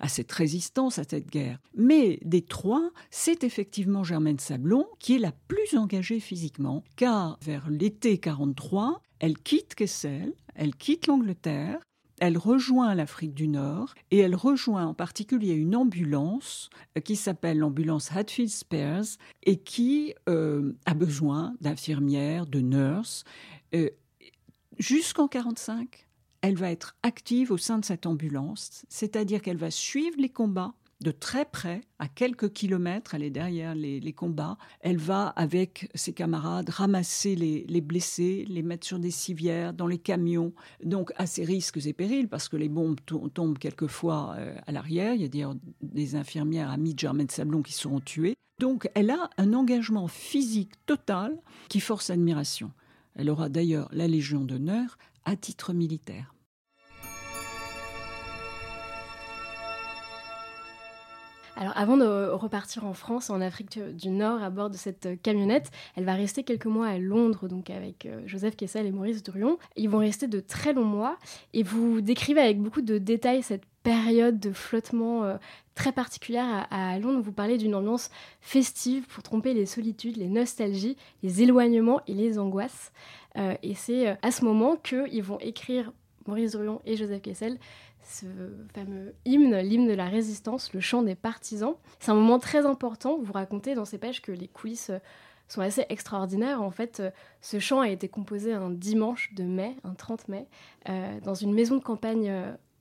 à 0.00 0.08
cette 0.08 0.32
résistance, 0.32 0.98
à 0.98 1.04
cette 1.04 1.30
guerre. 1.30 1.60
Mais 1.76 2.18
des 2.24 2.42
trois, 2.42 2.90
c'est 3.10 3.44
effectivement 3.44 4.04
Germaine 4.04 4.38
Sablon 4.38 4.86
qui 4.98 5.14
est 5.14 5.20
la 5.20 5.32
plus 5.32 5.76
engagée 5.76 6.20
physiquement 6.20 6.82
car 6.96 7.38
vers 7.42 7.70
l'été 7.70 8.18
43 8.82 9.00
elle 9.20 9.38
quitte 9.38 9.76
Kessel, 9.76 10.34
elle 10.56 10.74
quitte 10.74 11.06
l'Angleterre, 11.06 11.78
elle 12.18 12.36
rejoint 12.36 12.92
l'Afrique 12.96 13.34
du 13.34 13.46
Nord 13.46 13.94
et 14.10 14.18
elle 14.18 14.34
rejoint 14.34 14.84
en 14.84 14.94
particulier 14.94 15.54
une 15.54 15.76
ambulance 15.76 16.70
euh, 16.96 17.00
qui 17.00 17.14
s'appelle 17.14 17.58
l'ambulance 17.58 18.10
Hatfield 18.10 18.50
Spears 18.50 19.16
et 19.44 19.58
qui 19.58 20.14
euh, 20.28 20.72
a 20.86 20.94
besoin 20.94 21.54
d'infirmières, 21.60 22.46
de 22.46 22.58
nurses. 22.58 23.22
Euh, 23.74 23.90
jusqu'en 24.80 25.28
45, 25.28 26.08
elle 26.40 26.56
va 26.56 26.72
être 26.72 26.96
active 27.04 27.52
au 27.52 27.58
sein 27.58 27.78
de 27.78 27.84
cette 27.84 28.06
ambulance, 28.06 28.84
c'est-à-dire 28.88 29.40
qu'elle 29.40 29.56
va 29.56 29.70
suivre 29.70 30.16
les 30.18 30.30
combats 30.30 30.74
de 31.02 31.10
très 31.10 31.44
près, 31.44 31.82
à 31.98 32.08
quelques 32.08 32.52
kilomètres, 32.52 33.14
elle 33.14 33.22
est 33.22 33.30
derrière 33.30 33.74
les, 33.74 34.12
combats. 34.12 34.56
Elle 34.80 34.98
va, 34.98 35.28
avec 35.28 35.90
ses 35.94 36.12
camarades, 36.12 36.68
ramasser 36.68 37.34
les, 37.34 37.80
blessés, 37.80 38.44
les 38.48 38.62
mettre 38.62 38.86
sur 38.86 38.98
des 38.98 39.10
civières, 39.10 39.72
dans 39.72 39.86
les 39.86 39.98
camions, 39.98 40.52
donc 40.84 41.12
à 41.16 41.26
ses 41.26 41.44
risques 41.44 41.84
et 41.86 41.92
périls, 41.92 42.28
parce 42.28 42.48
que 42.48 42.56
les 42.56 42.68
bombes 42.68 43.00
tombent 43.34 43.58
quelquefois 43.58 44.34
euh, 44.38 44.54
à 44.66 44.72
l'arrière. 44.72 45.14
Il 45.14 45.22
y 45.22 45.24
a 45.24 45.28
d'ailleurs 45.28 45.56
des 45.80 46.14
infirmières 46.14 46.70
amies 46.70 46.94
de 46.94 46.98
Germaine 46.98 47.30
Sablon 47.30 47.62
qui 47.62 47.72
seront 47.72 48.00
tuées. 48.00 48.36
Donc 48.60 48.88
elle 48.94 49.10
a 49.10 49.30
un 49.38 49.54
engagement 49.54 50.08
physique 50.08 50.72
total 50.86 51.36
qui 51.68 51.80
force 51.80 52.10
admiration. 52.10 52.70
Elle 53.14 53.30
aura 53.30 53.48
d'ailleurs 53.48 53.88
la 53.92 54.06
Légion 54.06 54.44
d'honneur 54.44 54.98
à 55.24 55.36
titre 55.36 55.72
militaire. 55.72 56.34
Alors 61.56 61.76
avant 61.76 61.96
de 61.98 62.30
repartir 62.30 62.86
en 62.86 62.94
France, 62.94 63.28
en 63.28 63.40
Afrique 63.40 63.78
du 63.78 64.08
Nord, 64.08 64.42
à 64.42 64.48
bord 64.48 64.70
de 64.70 64.76
cette 64.76 65.20
camionnette, 65.22 65.70
elle 65.96 66.04
va 66.04 66.14
rester 66.14 66.44
quelques 66.44 66.66
mois 66.66 66.86
à 66.86 66.98
Londres, 66.98 67.46
donc 67.46 67.68
avec 67.68 68.06
euh, 68.06 68.22
Joseph 68.26 68.56
Kessel 68.56 68.86
et 68.86 68.90
Maurice 68.90 69.22
Durion. 69.22 69.58
Ils 69.76 69.90
vont 69.90 69.98
rester 69.98 70.28
de 70.28 70.40
très 70.40 70.72
longs 70.72 70.84
mois 70.84 71.18
et 71.52 71.62
vous 71.62 72.00
décrivez 72.00 72.40
avec 72.40 72.58
beaucoup 72.58 72.80
de 72.80 72.96
détails 72.96 73.42
cette 73.42 73.64
période 73.82 74.40
de 74.40 74.52
flottement 74.52 75.24
euh, 75.24 75.36
très 75.74 75.92
particulière 75.92 76.66
à, 76.70 76.98
Londres. 76.98 77.20
Vous 77.20 77.32
parlez 77.32 77.58
d'une 77.58 77.74
ambiance 77.74 78.10
festive 78.40 79.06
pour 79.06 79.22
tromper 79.22 79.52
les 79.52 79.66
solitudes, 79.66 80.16
les 80.16 80.28
nostalgies, 80.28 80.96
les 81.22 81.42
éloignements 81.42 82.00
et 82.06 82.14
les 82.14 82.38
angoisses. 82.38 82.92
Euh, 83.36 83.54
et 83.62 83.74
c'est 83.74 84.16
à 84.22 84.30
ce 84.30 84.44
moment 84.44 84.76
qu'ils 84.76 85.22
vont 85.22 85.38
écrire, 85.40 85.92
Maurice 86.26 86.52
Druon 86.52 86.80
et 86.86 86.96
Joseph 86.96 87.20
Kessel, 87.20 87.58
ce 88.04 88.26
fameux 88.74 89.14
hymne, 89.24 89.58
l'hymne 89.58 89.88
de 89.88 89.94
la 89.94 90.06
résistance, 90.06 90.72
le 90.72 90.80
chant 90.80 91.02
des 91.02 91.14
partisans. 91.14 91.74
C'est 92.00 92.10
un 92.10 92.14
moment 92.14 92.38
très 92.38 92.66
important. 92.66 93.18
Vous 93.20 93.32
racontez 93.32 93.74
dans 93.74 93.84
ces 93.84 93.98
pages 93.98 94.22
que 94.22 94.32
les 94.32 94.48
coulisses 94.48 94.90
sont 95.48 95.60
assez 95.60 95.84
extraordinaires. 95.88 96.62
En 96.62 96.70
fait, 96.70 97.02
ce 97.40 97.58
chant 97.58 97.80
a 97.80 97.88
été 97.88 98.08
composé 98.08 98.52
un 98.52 98.70
dimanche 98.70 99.32
de 99.34 99.44
mai, 99.44 99.76
un 99.84 99.94
30 99.94 100.28
mai, 100.28 100.46
dans 101.22 101.34
une 101.34 101.52
maison 101.52 101.76
de 101.76 101.82
campagne 101.82 102.32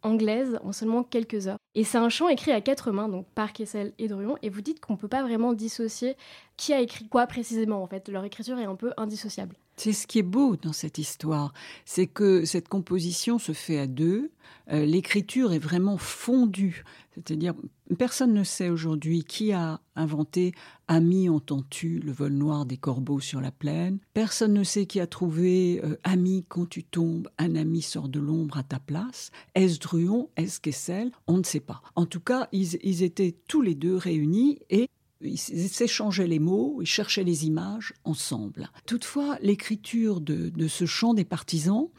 anglaise 0.03 0.59
en 0.63 0.71
seulement 0.71 1.03
quelques 1.03 1.47
heures. 1.47 1.57
Et 1.75 1.83
c'est 1.83 1.97
un 1.97 2.09
chant 2.09 2.27
écrit 2.27 2.51
à 2.51 2.59
quatre 2.59 2.91
mains, 2.91 3.07
donc 3.07 3.27
par 3.27 3.53
Kessel 3.53 3.93
et 3.99 4.07
Druon, 4.07 4.35
et 4.41 4.49
vous 4.49 4.61
dites 4.61 4.79
qu'on 4.79 4.93
ne 4.93 4.97
peut 4.97 5.07
pas 5.07 5.21
vraiment 5.21 5.53
dissocier 5.53 6.17
qui 6.57 6.73
a 6.73 6.79
écrit 6.79 7.07
quoi 7.07 7.27
précisément, 7.27 7.83
en 7.83 7.87
fait. 7.87 8.09
Leur 8.09 8.23
écriture 8.23 8.57
est 8.57 8.65
un 8.65 8.75
peu 8.75 8.93
indissociable. 8.97 9.55
C'est 9.83 9.93
ce 9.93 10.05
qui 10.05 10.19
est 10.19 10.21
beau 10.21 10.57
dans 10.57 10.73
cette 10.73 10.99
histoire, 10.99 11.55
c'est 11.85 12.05
que 12.05 12.45
cette 12.45 12.67
composition 12.67 13.39
se 13.39 13.51
fait 13.51 13.79
à 13.79 13.87
deux, 13.87 14.29
euh, 14.71 14.85
l'écriture 14.85 15.53
est 15.53 15.59
vraiment 15.59 15.97
fondue, 15.97 16.83
c'est-à-dire 17.15 17.55
personne 17.97 18.31
ne 18.31 18.43
sait 18.43 18.69
aujourd'hui 18.69 19.23
qui 19.23 19.53
a 19.53 19.81
inventé 19.95 20.53
Ami 20.87 21.29
entends-tu 21.29 21.99
le 21.99 22.11
vol 22.11 22.33
noir 22.33 22.67
des 22.67 22.77
corbeaux 22.77 23.21
sur 23.21 23.41
la 23.41 23.49
plaine, 23.49 23.97
personne 24.13 24.53
ne 24.53 24.63
sait 24.63 24.85
qui 24.85 24.99
a 24.99 25.07
trouvé 25.07 25.81
euh, 25.83 25.97
Ami 26.03 26.45
quand 26.47 26.69
tu 26.69 26.83
tombes, 26.83 27.27
un 27.39 27.55
ami 27.55 27.81
sort 27.81 28.07
de 28.07 28.19
l'ombre 28.19 28.59
à 28.59 28.63
ta 28.63 28.77
place, 28.77 29.31
est-ce 29.55 29.79
Druon, 29.79 30.29
est-ce 30.37 30.59
Kessel, 30.59 31.09
on 31.25 31.39
ne 31.39 31.43
sait 31.43 31.59
pas. 31.59 31.81
En 31.95 32.05
tout 32.05 32.19
cas, 32.19 32.49
ils 32.51 33.01
étaient 33.01 33.35
tous 33.47 33.63
les 33.63 33.73
deux 33.73 33.95
réunis 33.95 34.59
et 34.69 34.91
ils 35.23 35.37
s'échangeaient 35.37 36.27
les 36.27 36.39
mots, 36.39 36.79
ils 36.81 36.87
cherchaient 36.87 37.23
les 37.23 37.45
images 37.45 37.93
ensemble. 38.03 38.69
Toutefois, 38.85 39.37
l'écriture 39.41 40.21
de, 40.21 40.51
ce 40.67 40.85
chant 40.85 41.13
des 41.13 41.25
partisans 41.25 41.89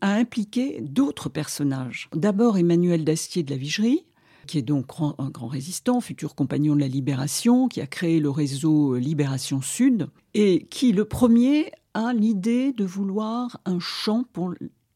a 0.00 0.14
impliqué 0.14 0.80
d'autres 0.80 1.28
personnages. 1.28 2.08
D'abord 2.14 2.58
Emmanuel 2.58 3.04
Dastier 3.04 3.42
de 3.42 3.50
la 3.50 3.56
Vigerie, 3.56 4.04
qui 4.46 4.58
est 4.58 4.62
donc 4.62 4.86
un 5.18 5.30
grand 5.30 5.46
résistant, 5.46 6.00
futur 6.00 6.34
compagnon 6.34 6.74
de 6.74 6.80
la 6.80 6.88
Libération, 6.88 7.68
qui 7.68 7.80
a 7.80 7.86
créé 7.86 8.18
le 8.18 8.30
réseau 8.30 8.96
Libération 8.96 9.62
Sud, 9.62 10.08
et 10.34 10.66
qui, 10.70 10.92
le 10.92 11.04
premier, 11.04 11.70
a 11.94 12.12
l'idée 12.12 12.72
de 12.72 12.84
vouloir 12.84 13.60
un 13.64 13.78
chant 13.78 14.24
pour 14.32 14.54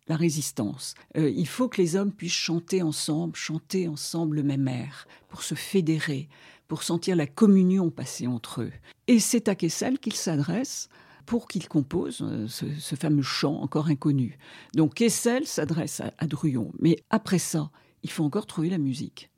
la 0.08 0.16
résistance. 0.16 0.94
Euh, 1.16 1.30
il 1.30 1.46
faut 1.46 1.68
que 1.68 1.80
les 1.80 1.96
hommes 1.96 2.12
puissent 2.12 2.32
chanter 2.32 2.82
ensemble, 2.82 3.36
chanter 3.36 3.88
ensemble 3.88 4.36
le 4.36 4.42
même 4.42 4.68
air, 4.68 5.06
pour 5.28 5.42
se 5.42 5.54
fédérer, 5.54 6.28
pour 6.68 6.82
sentir 6.82 7.16
la 7.16 7.26
communion 7.26 7.90
passer 7.90 8.26
entre 8.26 8.62
eux. 8.62 8.72
Et 9.06 9.18
c'est 9.18 9.48
à 9.48 9.54
Kessel 9.54 9.98
qu'il 9.98 10.14
s'adresse 10.14 10.88
pour 11.26 11.48
qu'il 11.48 11.68
compose 11.68 12.20
euh, 12.22 12.46
ce, 12.48 12.94
fameux 12.94 13.22
chant 13.22 13.60
encore 13.60 13.88
inconnu. 13.88 14.38
Donc 14.74 14.94
Kessel 14.94 15.46
s'adresse 15.46 16.00
à, 16.00 16.26
Druon, 16.26 16.72
mais 16.78 17.02
après 17.10 17.38
ça, 17.38 17.70
il 18.02 18.10
faut 18.10 18.24
encore 18.24 18.46
trouver 18.46 18.70
la 18.70 18.78
musique. 18.78 19.30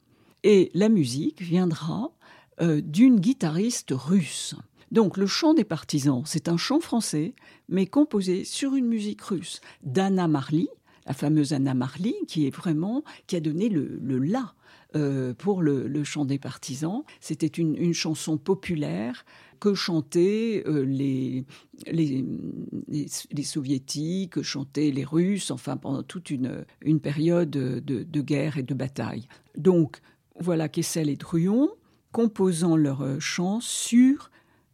Et 0.44 0.70
la 0.75 0.88
musique 0.88 1.42
viendra 1.42 2.12
euh, 2.61 2.80
d'une 2.82 3.18
guitariste 3.18 3.92
russe. 3.92 4.54
Donc 4.90 5.16
le 5.16 5.26
chant 5.26 5.54
des 5.54 5.64
partisans, 5.64 6.23
c'est 6.26 6.49
un 6.49 6.56
chant 6.56 6.80
français, 6.80 7.35
mais 7.68 7.87
composé 7.87 8.44
sur 8.44 8.75
une 8.75 8.87
musique 8.87 9.23
russe 9.23 9.61
d'Anna 9.82 10.28
Marly, 10.28 10.68
la 11.06 11.14
fameuse 11.14 11.52
Anna 11.52 11.75
Marly, 11.75 12.14
qui 12.26 12.47
est 12.47 12.54
vraiment 12.54 13.02
qui 13.26 13.37
a 13.37 13.40
donné 13.40 13.68
le 13.68 14.18
la 14.18 14.54
euh, 14.97 15.35
pour 15.35 15.61
le, 15.61 16.02
chant 16.02 16.25
des 16.25 16.38
partisans. 16.38 17.02
C'était 17.21 17.47
une, 17.47 17.92
chanson 17.92 18.38
populaire 18.38 19.26
que 19.61 19.75
chantaient 19.75 20.62
euh, 20.66 20.83
les, 20.83 21.45
soviétiques, 23.45 24.33
que 24.33 24.42
chantaient 24.42 24.90
les 24.90 25.04
Russes, 25.04 25.50
enfin 25.50 25.76
pendant 25.76 26.02
toute 26.02 26.30
une, 26.30 26.64
une 26.80 27.00
période 27.00 27.50
de, 27.50 28.21
guerre 28.23 28.57
et 28.57 28.62
de 28.62 28.73
bataille. 28.73 29.28
Donc 29.59 30.00
voilà 30.40 30.71
Kessel 30.71 31.11
et 31.11 31.16
Druon 31.16 31.68
composant 32.11 32.75
leur 32.75 33.02
euh, 33.02 33.21
chant 33.21 33.61
sur 33.61 34.30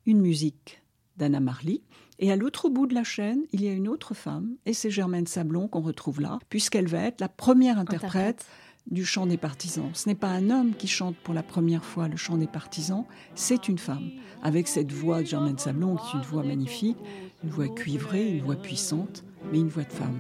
une 0.07 0.21
musique 0.21 0.81
d'Anna 1.17 1.41
Marly. 1.41 1.83
Et 2.21 2.31
à 2.31 2.37
l'autre 2.37 2.69
bout 2.69 2.87
de 2.87 2.95
la 2.95 3.03
chaîne, 3.03 3.43
il 3.53 3.65
y 3.65 3.69
a 3.69 3.73
une 3.73 3.89
autre 3.89 4.15
femme, 4.15 4.57
et 4.65 4.73
c'est 4.73 4.91
Germaine 4.91 5.27
Sablon 5.27 5.67
qu'on 5.67 5.81
retrouve 5.81 6.21
là, 6.21 6.39
puisqu'elle 6.49 6.87
va 6.87 7.01
être 7.01 7.21
la 7.21 7.29
première 7.29 7.81
interprète 7.81 8.47
du 8.91 9.05
chant 9.05 9.27
des 9.27 9.37
partisans. 9.37 9.91
Ce 9.95 10.09
n'est 10.09 10.15
pas 10.15 10.29
un 10.29 10.51
homme 10.51 10.75
qui 10.75 10.89
chante 10.89 11.17
pour 11.17 11.35
la 11.35 11.43
première 11.43 11.85
fois 11.85 12.09
le 12.09 12.17
chant 12.17 12.37
des 12.37 12.47
partisans, 12.47 13.05
c'est 13.35 13.69
une 13.69 13.79
femme, 13.79 14.11
avec 14.43 14.69
cette 14.69 14.93
voix 14.93 15.23
de 15.23 15.27
Germaine 15.27 15.59
Sablon, 15.59 15.97
qui 15.97 16.17
est 16.17 16.21
une 16.21 16.27
voix 16.27 16.43
magnifique, 16.43 16.99
une 17.43 17.51
voix 17.51 17.69
cuivrée, 17.69 18.37
une 18.37 18.45
voix 18.45 18.57
puissante, 18.57 19.25
mais 19.51 19.59
une 19.59 19.69
voix 19.69 19.85
de 19.85 19.93
femme. 19.93 20.19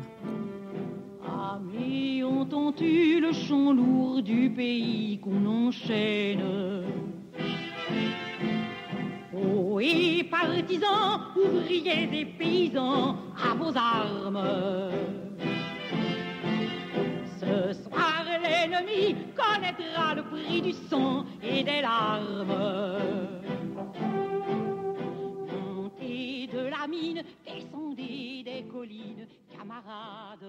Amis, 1.27 2.23
entends-tu 2.23 3.21
le 3.21 3.33
chant 3.33 3.73
lourd 3.73 4.23
du 4.23 4.51
pays 4.51 5.21
qu'on 5.21 5.45
enchaîne? 5.47 6.43
Oh, 9.37 9.79
et 9.81 10.25
partisans, 10.25 11.21
ouvriers 11.37 12.09
et 12.21 12.25
paysans, 12.25 13.17
à 13.37 13.55
vos 13.55 13.77
armes 13.77 14.43
connaîtra 19.37 20.15
le 20.15 20.23
prix 20.23 20.61
du 20.61 20.73
sang 20.73 21.25
et 21.43 21.63
des 21.63 21.81
larmes. 21.81 24.34
De 26.55 26.61
la 26.61 26.87
mine, 26.87 27.21
descendez 27.45 28.45
des 28.45 28.65
collines, 28.71 29.27
camarades. 29.59 30.47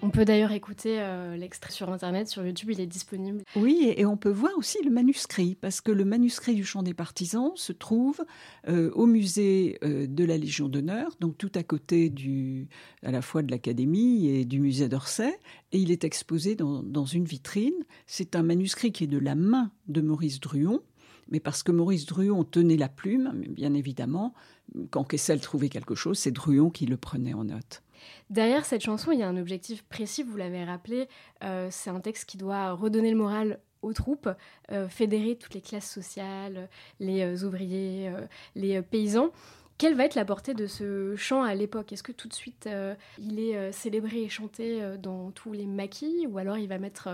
On 0.00 0.08
peut 0.08 0.24
d'ailleurs 0.24 0.52
écouter 0.52 1.00
euh, 1.00 1.36
l'extrait 1.36 1.72
sur 1.72 1.90
Internet, 1.90 2.28
sur 2.28 2.46
YouTube, 2.46 2.70
il 2.70 2.80
est 2.80 2.86
disponible. 2.86 3.42
Oui, 3.56 3.92
et, 3.96 4.06
on 4.06 4.16
peut 4.16 4.30
voir 4.30 4.52
aussi 4.56 4.78
le 4.84 4.92
manuscrit, 4.92 5.56
parce 5.60 5.80
que 5.80 5.90
le 5.90 6.04
manuscrit 6.04 6.54
du 6.54 6.64
chant 6.64 6.84
des 6.84 6.94
partisans 6.94 7.50
se 7.56 7.72
trouve 7.72 8.24
euh, 8.68 8.92
au 8.92 9.06
musée 9.06 9.76
euh, 9.82 10.06
de 10.06 10.24
la 10.24 10.38
Légion 10.38 10.68
d'honneur, 10.68 11.16
donc 11.18 11.36
tout 11.36 11.50
à 11.56 11.64
côté 11.64 12.10
du, 12.10 12.68
à 13.02 13.10
la 13.10 13.20
fois 13.20 13.42
de 13.42 13.50
l'Académie 13.50 14.28
et 14.28 14.44
du 14.44 14.60
musée 14.60 14.88
d'Orsay, 14.88 15.36
et 15.72 15.78
il 15.78 15.90
est 15.90 16.04
exposé 16.04 16.54
dans, 16.54 16.84
dans 16.84 17.06
une 17.06 17.24
vitrine. 17.24 17.84
C'est 18.06 18.36
un 18.36 18.44
manuscrit 18.44 18.92
qui 18.92 19.02
est 19.02 19.08
de 19.08 19.18
la 19.18 19.34
main 19.34 19.72
de 19.88 20.00
Maurice 20.00 20.38
Druon, 20.38 20.80
mais 21.28 21.40
parce 21.40 21.64
que 21.64 21.72
Maurice 21.72 22.06
Druon 22.06 22.44
tenait 22.44 22.76
la 22.76 22.88
plume, 22.88 23.32
bien 23.48 23.74
évidemment, 23.74 24.34
quand 24.90 25.04
Kessel 25.04 25.40
trouvait 25.40 25.68
quelque 25.68 25.94
chose, 25.94 26.18
c'est 26.18 26.30
Druon 26.30 26.70
qui 26.70 26.86
le 26.86 26.96
prenait 26.96 27.34
en 27.34 27.44
note. 27.44 27.82
Derrière 28.30 28.64
cette 28.64 28.82
chanson, 28.82 29.12
il 29.12 29.20
y 29.20 29.22
a 29.22 29.28
un 29.28 29.36
objectif 29.36 29.82
précis, 29.84 30.22
vous 30.22 30.36
l'avez 30.36 30.64
rappelé, 30.64 31.08
euh, 31.42 31.68
c'est 31.70 31.90
un 31.90 32.00
texte 32.00 32.28
qui 32.28 32.36
doit 32.36 32.72
redonner 32.72 33.10
le 33.10 33.16
moral 33.16 33.60
aux 33.82 33.92
troupes, 33.92 34.28
euh, 34.72 34.88
fédérer 34.88 35.36
toutes 35.36 35.54
les 35.54 35.60
classes 35.60 35.90
sociales, 35.90 36.68
les 37.00 37.22
euh, 37.22 37.46
ouvriers, 37.46 38.10
les 38.54 38.80
paysans. 38.82 39.30
Quelle 39.76 39.94
va 39.94 40.04
être 40.04 40.14
la 40.14 40.24
portée 40.24 40.54
de 40.54 40.66
ce 40.66 41.16
chant 41.16 41.42
à 41.42 41.54
l'époque? 41.54 41.92
Est-ce 41.92 42.02
que 42.04 42.12
tout 42.12 42.28
de 42.28 42.34
suite 42.34 42.68
il 43.18 43.40
est 43.40 43.72
célébré 43.72 44.22
et 44.22 44.28
chanté 44.28 44.80
dans 45.02 45.32
tous 45.32 45.52
les 45.52 45.66
maquis 45.66 46.28
ou 46.28 46.38
alors 46.38 46.58
il 46.58 46.68
va 46.68 46.78
mettre 46.78 47.08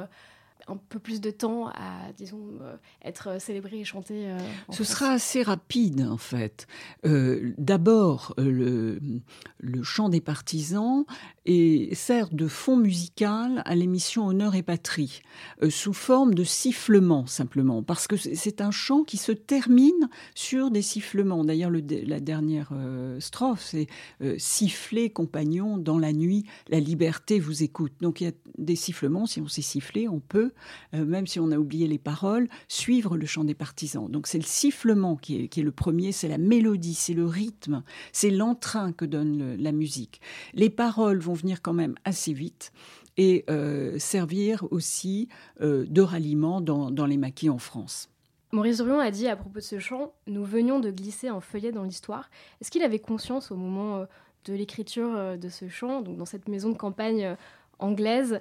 un 0.68 0.76
peu 0.76 0.98
plus 0.98 1.20
de 1.20 1.30
temps 1.30 1.68
à, 1.68 2.12
disons, 2.16 2.40
euh, 2.62 2.76
être 3.04 3.40
célébré 3.40 3.80
et 3.80 3.84
chanté 3.84 4.30
euh, 4.30 4.38
Ce 4.70 4.84
sera 4.84 5.12
assez 5.12 5.42
rapide, 5.42 6.02
en 6.02 6.16
fait. 6.16 6.66
Euh, 7.04 7.52
d'abord, 7.58 8.34
le, 8.38 9.00
le 9.58 9.82
chant 9.82 10.08
des 10.08 10.20
partisans 10.20 11.04
et 11.46 11.94
sert 11.94 12.28
de 12.30 12.48
fond 12.48 12.76
musical 12.76 13.62
à 13.64 13.74
l'émission 13.74 14.26
Honneur 14.26 14.54
et 14.54 14.62
Patrie, 14.62 15.22
sous 15.68 15.92
forme 15.92 16.34
de 16.34 16.44
sifflement 16.44 17.26
simplement, 17.26 17.82
parce 17.82 18.06
que 18.06 18.16
c'est 18.16 18.60
un 18.60 18.70
chant 18.70 19.02
qui 19.02 19.16
se 19.16 19.32
termine 19.32 20.08
sur 20.34 20.70
des 20.70 20.82
sifflements. 20.82 21.44
D'ailleurs, 21.44 21.70
la 21.70 22.20
dernière 22.20 22.72
strophe, 23.18 23.62
c'est 23.62 23.86
siffler, 24.36 25.10
compagnon, 25.10 25.78
dans 25.78 25.98
la 25.98 26.12
nuit, 26.12 26.44
la 26.68 26.78
liberté 26.78 27.40
vous 27.40 27.62
écoute. 27.62 27.92
Donc 28.00 28.20
il 28.20 28.24
y 28.24 28.28
a 28.28 28.32
des 28.58 28.76
sifflements, 28.76 29.26
si 29.26 29.40
on 29.40 29.48
sait 29.48 29.62
siffler, 29.62 30.08
on 30.08 30.20
peut 30.20 30.49
euh, 30.94 31.04
même 31.04 31.26
si 31.26 31.40
on 31.40 31.50
a 31.50 31.58
oublié 31.58 31.86
les 31.86 31.98
paroles, 31.98 32.48
suivre 32.68 33.16
le 33.16 33.26
chant 33.26 33.44
des 33.44 33.54
partisans. 33.54 34.10
Donc 34.10 34.26
c'est 34.26 34.38
le 34.38 34.44
sifflement 34.44 35.16
qui 35.16 35.36
est, 35.44 35.56
le 35.56 35.72
premier, 35.72 36.12
c'est 36.12 36.28
la 36.28 36.38
mélodie, 36.38 36.94
c'est 36.94 37.14
le 37.14 37.26
rythme, 37.26 37.82
c'est 38.12 38.30
l'entrain 38.30 38.92
que 38.92 39.04
donne 39.04 39.56
la 39.56 39.72
musique. 39.72 40.20
Les 40.54 40.70
paroles 40.70 41.18
vont 41.18 41.34
venir 41.34 41.62
quand 41.62 41.72
même 41.72 41.94
assez 42.04 42.32
vite 42.32 42.72
et 43.16 43.44
euh, 43.50 43.98
servir 43.98 44.64
aussi 44.70 45.28
euh, 45.60 45.84
de 45.88 46.00
ralliement 46.00 46.60
dans, 46.60 47.06
les 47.06 47.16
maquis 47.16 47.50
en 47.50 47.58
France. 47.58 48.08
Maurice 48.52 48.78
Druon 48.78 48.98
a 48.98 49.10
dit 49.10 49.28
à 49.28 49.36
propos 49.36 49.58
de 49.58 49.64
ce 49.64 49.78
chant 49.78 50.12
Nous 50.26 50.44
venions 50.44 50.80
de 50.80 50.90
glisser 50.90 51.28
un 51.28 51.40
feuillet 51.40 51.72
dans 51.72 51.84
l'histoire. 51.84 52.30
Est-ce 52.60 52.70
qu'il 52.70 52.82
avait 52.82 52.98
conscience 52.98 53.50
au 53.52 53.56
moment 53.56 54.06
de 54.46 54.54
l'écriture 54.54 55.38
de 55.38 55.48
ce 55.48 55.68
chant, 55.68 56.00
donc 56.00 56.16
dans 56.16 56.24
cette 56.24 56.48
maison 56.48 56.70
de 56.70 56.76
campagne 56.76 57.36
anglaise, 57.80 58.40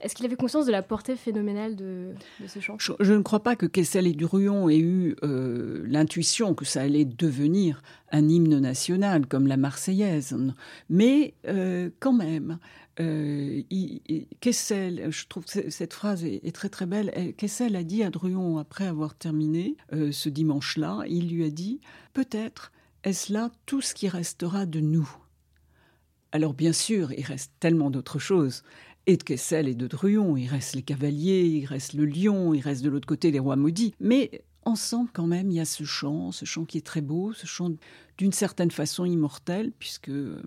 est-ce 0.00 0.14
qu'il 0.14 0.24
avait 0.24 0.36
conscience 0.36 0.66
de 0.66 0.72
la 0.72 0.82
portée 0.82 1.14
phénoménale 1.14 1.76
de, 1.76 2.14
ce 2.46 2.58
chant? 2.60 2.76
Je, 2.78 3.12
ne 3.12 3.22
crois 3.22 3.42
pas 3.42 3.54
que 3.54 3.66
Kessel 3.66 4.06
et 4.06 4.12
Druon 4.12 4.68
aient 4.68 4.78
eu 4.78 5.14
euh, 5.22 5.84
l'intuition 5.86 6.54
que 6.54 6.64
ça 6.64 6.82
allait 6.82 7.04
devenir 7.04 7.82
un 8.10 8.28
hymne 8.28 8.58
national 8.58 9.26
comme 9.26 9.46
la 9.46 9.58
Marseillaise. 9.58 10.36
Mais 10.88 11.34
euh, 11.46 11.90
quand 12.00 12.14
même, 12.14 12.58
euh, 12.98 13.62
Kessel, 14.40 15.10
je 15.10 15.26
trouve 15.26 15.44
que 15.44 15.70
cette 15.70 15.92
phrase 15.92 16.24
est, 16.24 16.54
très 16.54 16.70
très 16.70 16.86
belle. 16.86 17.34
Kessel 17.36 17.76
a 17.76 17.84
dit 17.84 18.02
à 18.02 18.10
Druon, 18.10 18.58
après 18.58 18.86
avoir 18.86 19.14
terminé 19.14 19.76
ce 19.92 20.28
dimanche-là, 20.28 21.02
il 21.08 21.28
lui 21.28 21.44
a 21.44 21.50
dit 21.50 21.80
Peut-être 22.14 22.72
est-ce 23.04 23.32
là 23.32 23.50
tout 23.66 23.80
ce 23.80 23.94
qui 23.94 24.08
restera 24.08 24.66
de 24.66 24.80
nous 24.80 25.10
alors 26.32 26.54
bien 26.54 26.72
sûr, 26.72 27.12
il 27.12 27.24
reste 27.24 27.52
tellement 27.58 27.90
d'autres 27.90 28.20
choses 28.20 28.62
et 29.06 29.16
de 29.16 29.22
Kessel 29.22 29.68
et 29.68 29.74
de 29.74 29.86
Druon. 29.86 30.36
Il 30.36 30.48
reste 30.48 30.74
les 30.74 30.82
cavaliers, 30.82 31.44
il 31.44 31.66
reste 31.66 31.94
le 31.94 32.06
lion, 32.06 32.54
il 32.54 32.60
reste 32.60 32.82
de 32.82 32.90
l'autre 32.90 33.06
côté 33.06 33.30
les 33.30 33.38
rois 33.38 33.56
maudits. 33.56 33.94
Mais 34.00 34.44
ensemble, 34.64 35.10
quand 35.12 35.26
même, 35.26 35.50
il 35.50 35.56
y 35.56 35.60
a 35.60 35.64
ce 35.64 35.84
chant, 35.84 36.32
ce 36.32 36.44
chant 36.44 36.64
qui 36.64 36.78
est 36.78 36.86
très 36.86 37.00
beau, 37.00 37.32
ce 37.32 37.46
chant 37.46 37.70
d'une 38.18 38.32
certaine 38.32 38.70
façon 38.70 39.04
immortel, 39.04 39.72
puisque 39.78 40.10
euh, 40.10 40.40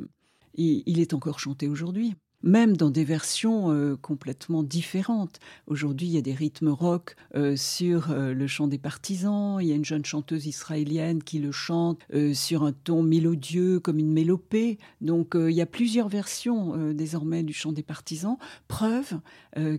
il 0.55 0.99
est 0.99 1.13
encore 1.13 1.39
chanté 1.39 1.67
aujourd'hui 1.67 2.15
même 2.43 2.75
dans 2.75 2.89
des 2.89 3.05
versions 3.05 3.71
euh, 3.71 3.95
complètement 3.95 4.61
différentes. 4.61 5.39
Aujourd'hui, 5.65 6.07
il 6.07 6.13
y 6.13 6.17
a 6.17 6.21
des 6.21 6.33
rythmes 6.33 6.69
rock 6.69 7.15
euh, 7.35 7.55
sur 7.55 8.11
euh, 8.11 8.33
le 8.33 8.47
chant 8.47 8.67
des 8.67 8.77
partisans, 8.77 9.57
il 9.61 9.67
y 9.67 9.71
a 9.71 9.75
une 9.75 9.85
jeune 9.85 10.05
chanteuse 10.05 10.45
israélienne 10.45 11.23
qui 11.23 11.39
le 11.39 11.51
chante 11.51 11.99
sur 12.33 12.63
un 12.63 12.73
ton 12.73 13.01
mélodieux 13.01 13.79
comme 13.79 13.97
une 13.97 14.11
mélopée. 14.11 14.77
Donc 14.99 15.35
il 15.35 15.51
y 15.51 15.61
a 15.61 15.65
plusieurs 15.65 16.09
versions 16.09 16.91
désormais 16.93 17.43
du 17.43 17.53
chant 17.53 17.71
des 17.71 17.83
partisans, 17.83 18.37
preuve 18.67 19.19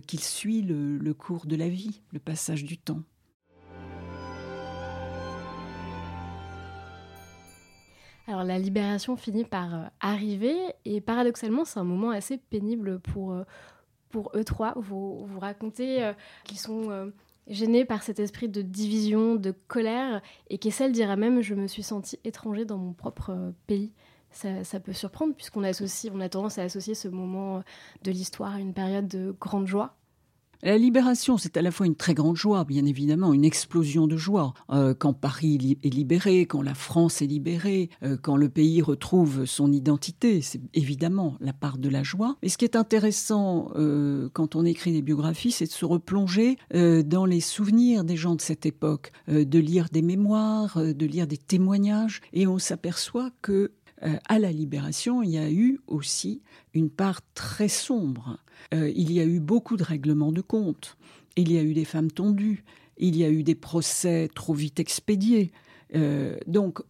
qu'il 0.07 0.19
suit 0.19 0.61
le 0.63 1.13
cours 1.13 1.45
de 1.45 1.55
la 1.55 1.69
vie, 1.69 2.01
le 2.11 2.19
passage 2.19 2.63
du 2.63 2.77
temps. 2.77 3.03
Alors 8.27 8.43
la 8.43 8.57
libération 8.57 9.15
finit 9.15 9.43
par 9.43 9.75
euh, 9.75 9.83
arriver 9.99 10.55
et 10.83 10.99
paradoxalement 10.99 11.63
c'est 11.63 11.79
un 11.79 11.83
moment 11.83 12.09
assez 12.09 12.37
pénible 12.37 12.99
pour, 12.99 13.33
euh, 13.33 13.43
pour 14.09 14.31
eux 14.35 14.43
trois. 14.43 14.73
Vous, 14.77 15.25
vous 15.25 15.39
racontez 15.39 16.03
euh, 16.03 16.13
qu'ils 16.43 16.57
sont 16.57 17.11
gênés 17.47 17.85
par 17.85 18.01
cet 18.01 18.19
esprit 18.19 18.49
de 18.49 18.63
division, 18.63 19.35
de 19.35 19.53
colère 19.67 20.21
et 20.49 20.57
qu'Essel 20.57 20.91
dira 20.91 21.15
même 21.15 21.41
je 21.41 21.53
me 21.53 21.67
suis 21.67 21.83
senti 21.83 22.19
étranger 22.23 22.65
dans 22.65 22.77
mon 22.77 22.93
propre 22.93 23.53
pays. 23.67 23.93
Ça, 24.31 24.65
ça, 24.65 24.81
peut 24.81 24.91
surprendre 24.91 25.33
puisqu'on 25.33 25.63
associe, 25.63 26.11
on 26.13 26.19
a 26.19 26.27
tendance 26.27 26.57
à 26.57 26.63
associer 26.63 26.93
ce 26.93 27.07
moment 27.07 27.63
de 28.03 28.11
l'histoire 28.11 28.55
à 28.55 28.59
une 28.59 28.73
période 28.73 29.07
de 29.07 29.33
grande 29.39 29.67
joie. 29.67 29.95
La 30.63 30.77
libération, 30.77 31.37
c'est 31.37 31.57
à 31.57 31.61
la 31.61 31.71
fois 31.71 31.85
une 31.85 31.95
très 31.95 32.13
grande 32.13 32.35
joie, 32.35 32.63
bien 32.63 32.85
évidemment, 32.85 33.33
une 33.33 33.45
explosion 33.45 34.07
de 34.07 34.17
joie. 34.17 34.53
Euh, 34.71 34.93
quand 34.97 35.13
Paris 35.13 35.77
est 35.83 35.93
libéré, 35.93 36.45
quand 36.45 36.61
la 36.61 36.73
France 36.73 37.21
est 37.21 37.27
libérée, 37.27 37.89
euh, 38.03 38.17
quand 38.21 38.37
le 38.37 38.49
pays 38.49 38.81
retrouve 38.81 39.45
son 39.45 39.71
identité, 39.71 40.41
c'est 40.41 40.61
évidemment 40.73 41.35
la 41.39 41.53
part 41.53 41.77
de 41.77 41.89
la 41.89 42.03
joie. 42.03 42.37
Mais 42.41 42.49
ce 42.49 42.57
qui 42.57 42.65
est 42.65 42.75
intéressant 42.75 43.71
euh, 43.75 44.29
quand 44.33 44.55
on 44.55 44.65
écrit 44.65 44.91
des 44.91 45.01
biographies, 45.01 45.51
c'est 45.51 45.65
de 45.65 45.71
se 45.71 45.85
replonger 45.85 46.57
dans 46.73 47.25
les 47.25 47.39
souvenirs 47.39 48.03
des 48.03 48.17
gens 48.17 48.35
de 48.35 48.41
cette 48.41 48.65
époque, 48.65 49.11
de 49.27 49.59
lire 49.59 49.87
des 49.91 50.01
mémoires, 50.01 50.77
de 50.77 51.05
lire 51.05 51.27
des 51.27 51.37
témoignages, 51.37 52.21
et 52.33 52.47
on 52.47 52.59
s'aperçoit 52.59 53.29
que 53.41 53.71
à 54.01 54.39
la 54.39 54.51
libération, 54.51 55.23
il 55.23 55.31
y 55.31 55.37
a 55.37 55.49
eu 55.49 55.79
aussi 55.87 56.41
une 56.73 56.89
part 56.89 57.21
très 57.33 57.67
sombre. 57.67 58.37
Euh, 58.73 58.91
il 58.95 59.11
y 59.11 59.19
a 59.19 59.25
eu 59.25 59.39
beaucoup 59.39 59.77
de 59.77 59.83
règlements 59.83 60.31
de 60.31 60.41
compte. 60.41 60.97
Il 61.35 61.51
y 61.51 61.57
a 61.57 61.63
eu 61.63 61.73
des 61.73 61.85
femmes 61.85 62.11
tondues. 62.11 62.63
Il 62.97 63.15
y 63.15 63.23
a 63.23 63.29
eu 63.29 63.43
des 63.43 63.55
procès 63.55 64.29
trop 64.33 64.53
vite 64.53 64.79
expédiés. 64.79 65.51
Euh, 65.95 66.37
donc, 66.47 66.81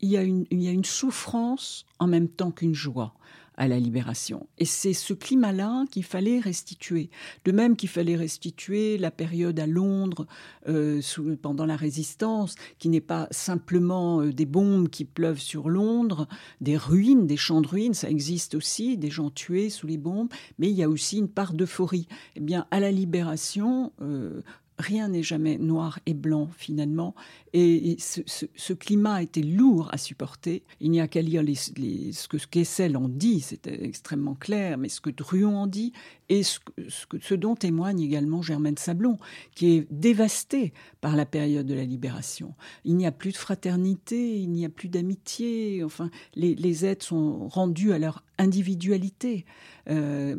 il 0.00 0.10
y, 0.10 0.16
a 0.16 0.22
une, 0.22 0.46
il 0.50 0.62
y 0.62 0.68
a 0.68 0.72
une 0.72 0.84
souffrance 0.84 1.84
en 1.98 2.06
même 2.06 2.28
temps 2.28 2.50
qu'une 2.50 2.74
joie 2.74 3.14
à 3.60 3.68
la 3.68 3.78
libération. 3.78 4.46
Et 4.56 4.64
c'est 4.64 4.94
ce 4.94 5.12
climat-là 5.12 5.84
qu'il 5.90 6.02
fallait 6.02 6.40
restituer. 6.40 7.10
De 7.44 7.52
même 7.52 7.76
qu'il 7.76 7.90
fallait 7.90 8.16
restituer 8.16 8.96
la 8.96 9.10
période 9.10 9.60
à 9.60 9.66
Londres 9.66 10.26
euh, 10.66 11.02
pendant 11.42 11.66
la 11.66 11.76
résistance, 11.76 12.54
qui 12.78 12.88
n'est 12.88 13.02
pas 13.02 13.28
simplement 13.30 14.22
euh, 14.22 14.32
des 14.32 14.46
bombes 14.46 14.88
qui 14.88 15.04
pleuvent 15.04 15.38
sur 15.38 15.68
Londres, 15.68 16.26
des 16.62 16.78
ruines, 16.78 17.26
des 17.26 17.36
champs 17.36 17.60
de 17.60 17.68
ruines, 17.68 17.92
ça 17.92 18.08
existe 18.08 18.54
aussi, 18.54 18.96
des 18.96 19.10
gens 19.10 19.28
tués 19.28 19.68
sous 19.68 19.86
les 19.86 19.98
bombes, 19.98 20.30
mais 20.58 20.70
il 20.70 20.74
y 20.74 20.82
a 20.82 20.88
aussi 20.88 21.18
une 21.18 21.28
part 21.28 21.52
d'euphorie. 21.52 22.08
Eh 22.36 22.40
bien, 22.40 22.66
à 22.70 22.80
la 22.80 22.90
libération, 22.90 23.92
euh, 24.00 24.40
rien 24.80 25.08
n'est 25.08 25.22
jamais 25.22 25.58
noir 25.58 25.98
et 26.06 26.14
blanc 26.14 26.48
finalement. 26.56 27.14
Et, 27.52 27.96
ce, 27.98 28.72
climat 28.72 29.22
était 29.22 29.42
lourd 29.42 29.88
à 29.92 29.98
supporter. 29.98 30.62
Il 30.80 30.90
n'y 30.90 31.00
a 31.00 31.08
qu'à 31.08 31.22
lire 31.22 31.42
ce 31.44 32.28
que 32.28 32.36
Kessel 32.36 32.96
en 32.96 33.08
dit, 33.08 33.40
c'était 33.40 33.84
extrêmement 33.84 34.34
clair, 34.34 34.78
mais 34.78 34.88
ce 34.88 35.00
que 35.00 35.10
Druon 35.10 35.56
en 35.56 35.66
dit, 35.66 35.92
et 36.28 36.42
ce, 36.42 36.60
ce, 36.88 37.34
dont 37.34 37.56
témoigne 37.56 38.00
également 38.00 38.40
Germaine 38.40 38.76
Sablon, 38.76 39.18
qui 39.54 39.72
est 39.72 39.86
dévastée 39.90 40.72
par 41.00 41.16
la 41.16 41.26
période 41.26 41.66
de 41.66 41.74
la 41.74 41.84
libération. 41.84 42.54
Il 42.84 42.96
n'y 42.96 43.06
a 43.06 43.12
plus 43.12 43.32
de 43.32 43.36
fraternité, 43.36 44.38
il 44.38 44.50
n'y 44.50 44.64
a 44.64 44.68
plus 44.68 44.88
d'amitié, 44.88 45.82
enfin, 45.82 46.10
les, 46.34 46.54
les 46.54 46.84
aides 46.86 47.02
sont 47.02 47.48
rendues 47.48 47.92
à 47.92 47.98
leur 47.98 48.22
individualité. 48.38 49.44
Euh, 49.90 50.36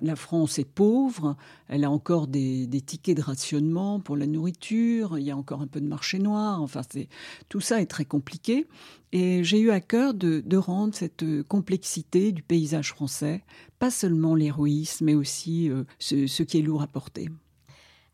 la, 0.00 0.16
France 0.16 0.58
est 0.58 0.64
pauvre, 0.64 1.36
elle 1.68 1.84
a 1.84 1.90
encore 1.90 2.28
des, 2.28 2.68
tickets 2.86 3.16
de 3.16 3.22
rationnement 3.22 3.98
pour 3.98 4.16
la 4.16 4.26
nourriture, 4.26 5.18
il 5.18 5.24
y 5.24 5.30
a 5.32 5.36
encore 5.36 5.62
un 5.62 5.66
peu 5.66 5.80
de 5.80 5.86
marché 5.86 6.18
noir, 6.18 6.62
enfin 6.62 6.82
tout 7.48 7.60
ça 7.60 7.82
est 7.82 7.86
très 7.86 8.04
compliqué. 8.04 8.66
Et 9.12 9.42
j'ai 9.42 9.58
eu 9.58 9.70
à 9.70 9.80
cœur 9.80 10.14
de, 10.14 10.56
rendre 10.56 10.94
cette 10.94 11.24
complexité 11.48 12.30
du 12.30 12.42
paysage 12.42 12.90
français, 12.90 13.42
pas 13.78 13.90
seulement 13.90 14.34
l'héroïsme, 14.34 15.06
mais 15.06 15.14
aussi 15.14 15.70
euh, 15.70 15.84
ce 15.98 16.42
qui 16.42 16.58
est 16.58 16.62
lourd 16.62 16.82
à 16.82 16.86
porter. 16.86 17.28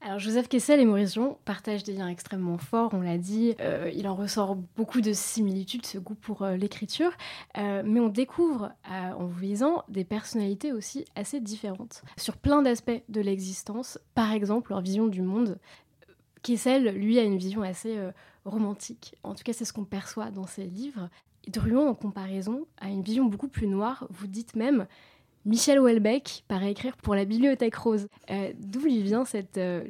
Alors 0.03 0.19
Joseph 0.19 0.49
Kessel 0.49 0.81
et 0.81 0.87
Maurice 0.87 1.15
Jean 1.15 1.39
partagent 1.45 1.85
des 1.85 1.93
liens 1.93 2.09
extrêmement 2.09 2.57
forts, 2.57 2.95
on 2.95 3.03
l'a 3.03 3.19
dit. 3.19 3.55
Euh, 3.61 3.91
il 3.95 4.09
en 4.09 4.15
ressort 4.15 4.57
beaucoup 4.57 5.03
de 5.03 5.13
similitudes, 5.13 5.85
ce 5.85 5.99
goût 5.99 6.15
pour 6.15 6.41
euh, 6.41 6.57
l'écriture. 6.57 7.13
Euh, 7.59 7.83
mais 7.85 8.01
on 8.01 8.09
découvre 8.09 8.73
en 8.89 9.27
vous 9.27 9.41
lisant 9.41 9.85
des 9.89 10.05
personnalités 10.05 10.73
aussi 10.73 11.05
assez 11.17 11.39
différentes 11.39 12.03
sur 12.17 12.39
plein 12.39 12.63
d'aspects 12.63 13.03
de 13.11 13.21
l'existence. 13.21 13.99
Par 14.15 14.33
exemple, 14.33 14.71
leur 14.71 14.81
vision 14.81 15.07
du 15.07 15.21
monde. 15.21 15.59
Kessel, 16.43 16.95
lui, 16.95 17.19
a 17.19 17.23
une 17.23 17.37
vision 17.37 17.61
assez 17.61 17.99
romantique. 18.47 19.15
En 19.23 19.35
tout 19.35 19.45
cas, 19.45 19.53
c'est 19.53 19.67
ce 19.67 19.75
qu'on 19.75 19.85
perçoit 19.85 20.31
dans 20.31 20.47
ses 20.47 20.65
livres. 20.65 21.11
Druon, 21.49 21.89
en 21.89 21.95
comparaison, 21.95 22.67
a 22.79 22.89
une 22.89 23.03
vision 23.03 23.27
beaucoup 23.27 23.49
plus 23.49 23.67
noire. 23.67 24.07
Vous 24.09 24.27
dites 24.27 24.57
même 24.57 24.87
Michel 25.45 25.81
Houellebecq 25.81 26.45
paraît 26.49 26.73
écrire 26.73 26.97
pour 26.97 27.15
la 27.15 27.25
Bibliothèque 27.25 27.75
Rose. 27.75 28.07
Euh, 28.31 28.53
d'où 28.59 28.81
lui 28.81 29.03
vient 29.03 29.25
cette 29.25 29.59
euh, 29.59 29.83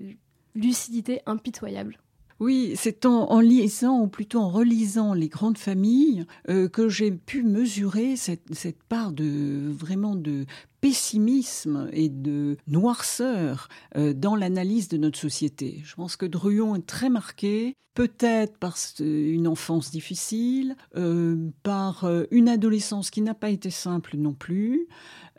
lucidité 0.55 1.21
impitoyable? 1.27 1.99
Oui, 2.41 2.73
c'est 2.75 3.05
en, 3.05 3.39
lisant, 3.41 4.01
ou 4.01 4.07
plutôt 4.07 4.39
en 4.39 4.49
relisant 4.49 5.13
les 5.13 5.29
grandes 5.29 5.59
familles, 5.59 6.25
euh, 6.49 6.69
que 6.69 6.89
j'ai 6.89 7.11
pu 7.11 7.43
mesurer 7.43 8.17
cette, 8.17 8.55
cette, 8.55 8.83
part 8.83 9.13
de 9.13 9.71
vraiment 9.71 10.17
de 10.17 10.47
pessimisme 10.81 11.89
et 11.93 12.09
de 12.09 12.57
noirceur 12.67 13.69
euh, 13.97 14.13
dans 14.13 14.37
l'analyse 14.37 14.89
de 14.89 14.97
notre 14.97 15.19
société. 15.19 15.81
Je 15.85 15.95
pense 15.95 16.17
que 16.17 16.27
Druon 16.27 16.77
est 16.77 16.87
très 16.87 17.11
marqué, 17.11 17.77
peut-être 17.95 18.57
par 18.57 18.77
une 19.01 19.49
enfance 19.49 19.91
difficile, 19.91 20.77
euh, 20.97 21.51
par 21.63 22.05
euh, 22.05 22.25
une 22.31 22.49
adolescence 22.49 23.11
qui 23.11 23.21
n'a 23.21 23.35
pas 23.35 23.51
été 23.51 23.71
simple 23.71 24.17
non 24.17 24.33
plus, 24.33 24.87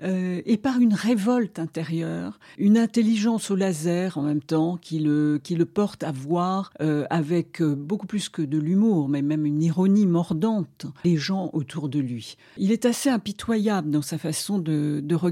et 0.03 0.57
par 0.57 0.79
une 0.79 0.95
révolte 0.95 1.59
intérieure, 1.59 2.39
une 2.57 2.79
intelligence 2.79 3.51
au 3.51 3.55
laser 3.55 4.17
en 4.17 4.23
même 4.23 4.41
temps 4.41 4.77
qui 4.77 4.97
le, 4.97 5.39
qui 5.43 5.53
le 5.53 5.65
porte 5.67 6.01
à 6.01 6.11
voir 6.11 6.73
avec 7.11 7.61
beaucoup 7.61 8.07
plus 8.07 8.27
que 8.27 8.41
de 8.41 8.57
l'humour, 8.57 9.09
mais 9.09 9.21
même 9.21 9.45
une 9.45 9.61
ironie 9.61 10.07
mordante, 10.07 10.87
les 11.03 11.17
gens 11.17 11.51
autour 11.53 11.87
de 11.87 11.99
lui. 11.99 12.35
Il 12.57 12.71
est 12.71 12.85
assez 12.85 13.11
impitoyable 13.11 13.91
dans 13.91 14.01
sa 14.01 14.17
façon 14.17 14.57
de, 14.57 15.01
de 15.03 15.15
regarder, 15.15 15.30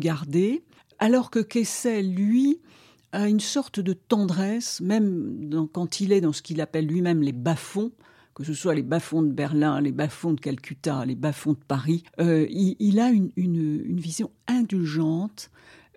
alors 1.00 1.32
que 1.32 1.40
Kessel, 1.40 2.14
lui, 2.14 2.60
a 3.12 3.28
une 3.28 3.40
sorte 3.40 3.80
de 3.80 3.94
tendresse, 3.94 4.82
même 4.82 5.68
quand 5.74 6.00
il 6.00 6.12
est 6.12 6.22
dans 6.22 6.34
ce 6.34 6.42
qu'il 6.42 6.62
appelle 6.62 6.86
lui-même 6.86 7.22
les 7.22 7.32
bas-fonds, 7.32 7.92
que 8.36 8.44
ce 8.44 8.54
soit 8.54 8.76
les 8.76 8.84
bas-fonds 8.84 9.24
de 9.24 9.32
Berlin, 9.32 9.82
les 9.82 9.92
bas-fonds 9.92 10.34
de 10.34 10.40
Calcutta, 10.40 11.06
les 11.06 11.16
bas-fonds 11.16 11.54
de 11.54 11.64
Paris, 11.68 12.04
euh, 12.20 12.48
il, 12.50 13.00
a 13.00 13.10
une, 13.10 14.00
vision 14.00 14.32
indulgente 14.48 15.50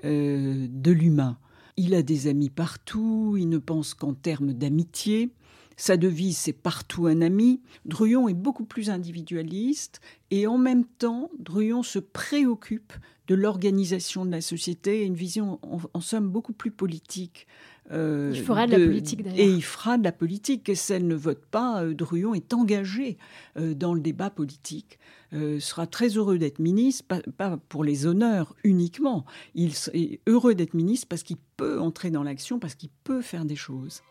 euh, 0.05 0.67
de 0.69 0.91
l'humain. 0.91 1.39
Il 1.77 1.95
a 1.95 2.03
des 2.03 2.27
amis 2.27 2.51
partout, 2.51 3.37
il 3.39 3.49
ne 3.49 3.59
pense 3.59 3.95
qu'en 3.95 4.15
termes 4.15 4.53
d'amitié, 4.53 5.31
Sa 5.77 5.97
devise, 5.97 6.39
c'est 6.39 6.53
partout 6.53 7.07
un 7.07 7.21
ami. 7.21 7.61
Druyon 7.85 8.29
est 8.29 8.35
beaucoup 8.35 8.65
plus 8.65 8.91
individualiste 8.91 10.01
et 10.31 10.47
en 10.47 10.59
même 10.59 10.85
temps, 10.85 11.31
Druyon 11.39 11.83
se 11.83 11.99
préoccupe 11.99 12.93
de 13.29 13.35
l'organisation 13.35 14.25
de 14.25 14.31
la 14.31 14.41
société 14.41 15.03
et 15.03 15.05
une 15.05 15.15
vision, 15.15 15.61
en, 15.95 16.01
somme, 16.01 16.29
beaucoup 16.29 16.53
plus 16.53 16.71
politique. 16.71 17.47
Euh, 17.91 18.33
il 18.35 18.43
fera 18.43 18.67
de, 18.67 18.73
la 18.73 18.87
politique 18.87 19.23
d'ailleurs. 19.23 19.39
Et 19.39 19.51
il 19.51 19.63
fera 19.63 19.99
de 19.99 20.05
la 20.05 20.13
politique. 20.13 20.65
Kessel 20.65 21.07
ne 21.07 21.15
vote 21.15 21.45
pas. 21.47 21.83
Euh, 21.83 21.95
Druyon 21.95 22.35
est 22.35 22.53
engagé 22.53 23.19
euh, 23.57 23.75
dans 23.75 23.95
le 23.95 24.01
débat 24.01 24.31
politique. 24.31 24.99
sera 25.33 25.87
très 25.87 26.09
heureux 26.09 26.39
d'être 26.39 26.59
ministre, 26.59 27.05
pas, 27.07 27.21
pas, 27.37 27.59
pour 27.69 27.85
les 27.85 28.07
honneurs 28.07 28.55
uniquement. 28.65 29.25
Il 29.55 29.73
est 29.95 30.21
heureux 30.27 30.55
d'être 30.55 30.75
ministre 30.75 31.07
parce 31.09 31.23
qu'il 31.23 31.39
peut 31.57 31.81
entrer 31.81 32.11
dans 32.11 32.23
l'action, 32.23 32.59
parce 32.59 32.75
qu'il 32.75 32.91
peut 33.05 33.23
faire 33.23 33.45
des 33.45 33.57
choses. 33.57 34.03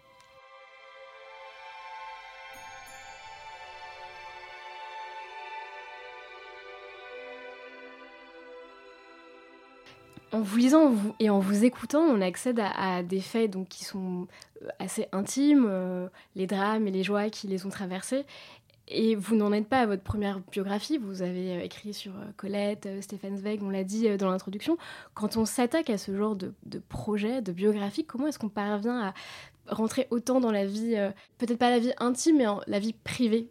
En 10.34 10.40
vous 10.40 10.58
lisant 10.58 10.94
et 11.20 11.30
en 11.30 11.40
vous 11.40 11.66
écoutant, 11.66 12.04
on 12.04 12.22
accède 12.22 12.62
à, 12.62 13.04
des 13.04 13.20
faits 13.20 13.52
donc, 13.52 13.68
qui 13.68 13.84
sont 13.84 14.28
euh, 14.64 14.68
assez 14.80 15.08
intimes, 15.12 15.66
euh, 15.68 16.08
les 16.36 16.48
drames 16.48 16.88
et 16.88 16.92
les 16.92 17.04
joies 17.04 17.30
qui 17.30 17.48
les 17.48 17.66
ont 17.66 17.70
traversés. 17.70 18.26
Et 18.88 19.16
vous 19.16 19.36
n'en 19.36 19.52
êtes 19.52 19.68
pas 19.68 19.82
à 19.82 19.86
votre 19.86 20.04
première 20.04 20.40
biographie, 20.40 20.98
vous 20.98 21.22
avez 21.22 21.58
euh, 21.58 21.64
écrit 21.64 21.94
sur 21.94 22.14
Colette, 22.38 22.88
Stéphane 23.02 23.38
Zweig, 23.38 23.62
on 23.62 23.70
l'a 23.70 23.84
dit 23.84 24.18
dans 24.18 24.30
l'introduction. 24.30 24.78
Quand 25.16 25.36
on 25.36 25.46
s'attaque 25.46 25.90
à 25.90 25.98
ce 25.98 26.16
genre 26.16 26.38
de, 26.38 26.54
projet, 26.88 27.42
de 27.42 27.52
biographie, 27.52 28.06
comment 28.06 28.28
est-ce 28.28 28.40
qu'on 28.40 28.50
parvient 28.50 29.08
à 29.08 29.14
rentrer 29.68 30.08
autant 30.12 30.40
dans 30.40 30.52
la 30.52 30.66
vie, 30.66 30.96
peut-être 31.40 31.60
pas 31.60 31.70
la 31.70 31.80
vie 31.80 31.94
intime, 32.00 32.38
mais 32.38 32.48
en 32.48 32.62
la 32.68 32.80
vie 32.80 32.94
privée? 32.94 33.50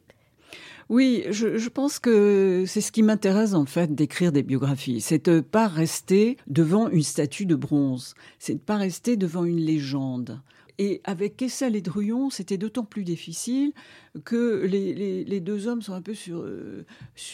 Oui, 0.91 1.23
je, 1.31 1.69
pense 1.69 2.01
que 2.01 2.65
c'est 2.67 2.81
ce 2.81 2.91
qui 2.91 3.05
m'intéresse 3.05 3.55
en 3.55 3.65
fait 3.65 3.95
d'écrire 3.95 4.33
des 4.33 4.43
biographies. 4.43 5.01
C'est 5.01 5.27
de 5.31 5.39
pas 5.39 5.69
rester 5.69 6.37
devant 6.49 6.89
une 6.89 7.05
statue 7.05 7.47
de 7.47 7.55
bronze. 7.55 8.15
C'est 8.41 8.55
de 8.55 8.61
pas 8.61 8.77
rester 8.77 9.17
devant 9.17 9.45
une 9.45 9.61
légende. 9.61 10.41
Et 10.79 11.01
avec 11.05 11.37
Kessel 11.37 11.77
et 11.77 11.81
Druyon, 11.81 12.29
c'était 12.31 12.59
d'autant 12.59 12.83
plus 12.83 13.05
difficile 13.05 13.73
que 14.25 14.67
les, 14.67 15.41
deux 15.41 15.69
hommes 15.69 15.81
sont 15.81 15.93
un 15.93 16.03
peu 16.03 16.15
sur, 16.15 16.41
euh, 16.41 16.85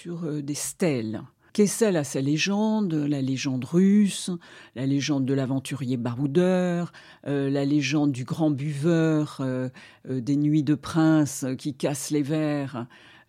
euh, 0.07 0.43
des 0.43 0.55
stèles. 0.55 1.23
Kessel 1.55 1.97
a 1.97 2.05
sa 2.05 2.21
légende, 2.21 2.93
la 2.93 3.23
légende 3.23 3.65
russe, 3.65 4.31
la 4.75 4.85
légende 4.85 5.25
de 5.25 5.33
l'aventurier 5.33 5.97
baroudeur, 5.97 6.93
euh, 7.27 7.49
la 7.49 7.65
légende 7.65 8.13
du 8.13 8.25
grand 8.25 8.51
buveur 8.51 9.41
des 10.05 10.37
nuits 10.37 10.63
de 10.63 10.75
prince 10.75 11.47
qui 11.57 11.73
casse 11.73 12.11
les 12.11 12.23
verres. 12.23 12.87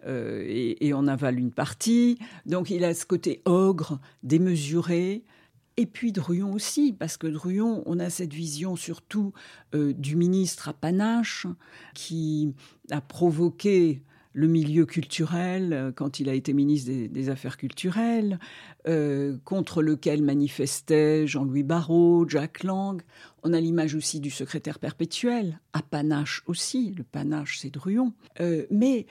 Euh, 0.07 0.43
et, 0.47 0.93
on 0.93 1.07
avale 1.07 1.39
une 1.39 1.51
partie. 1.51 2.17
Donc 2.45 2.69
il 2.69 2.83
a 2.83 2.93
ce 2.93 3.05
côté 3.05 3.41
ogre, 3.45 3.99
démesuré. 4.23 5.23
Et 5.75 5.85
puis 5.85 6.11
Druyon 6.11 6.53
aussi, 6.53 6.93
parce 6.93 7.17
que 7.17 7.27
Druyon, 7.27 7.83
on 7.85 7.99
a 7.99 8.09
cette 8.09 8.33
vision 8.33 8.75
surtout 8.75 9.33
euh, 9.75 9.93
du 9.93 10.15
ministre 10.15 10.69
à 10.69 10.73
panache 10.73 11.45
qui 11.93 12.55
a 12.89 12.99
provoqué 12.99 14.01
le 14.33 14.47
milieu 14.47 14.85
culturel 14.85 15.73
euh, 15.73 15.91
quand 15.91 16.19
il 16.19 16.29
a 16.29 16.33
été 16.33 16.53
ministre 16.53 16.91
des, 16.91 17.29
Affaires 17.29 17.57
culturelles, 17.57 18.39
contre 19.43 19.81
lequel 19.81 20.23
manifestaient 20.23 21.27
Jean-Louis 21.27 21.63
Barrault, 21.63 22.25
Jack 22.29 22.63
Lang. 22.63 23.01
On 23.43 23.51
a 23.51 23.59
l'image 23.59 23.95
aussi 23.95 24.21
du 24.21 24.29
secrétaire 24.29 24.79
perpétuel, 24.79 25.59
à 25.73 25.81
panache 25.81 26.41
aussi, 26.47 26.93
le 26.97 27.03
panache 27.03 27.59
c'est 27.59 27.69
Druyon. 27.69 28.13
mais 28.71 29.05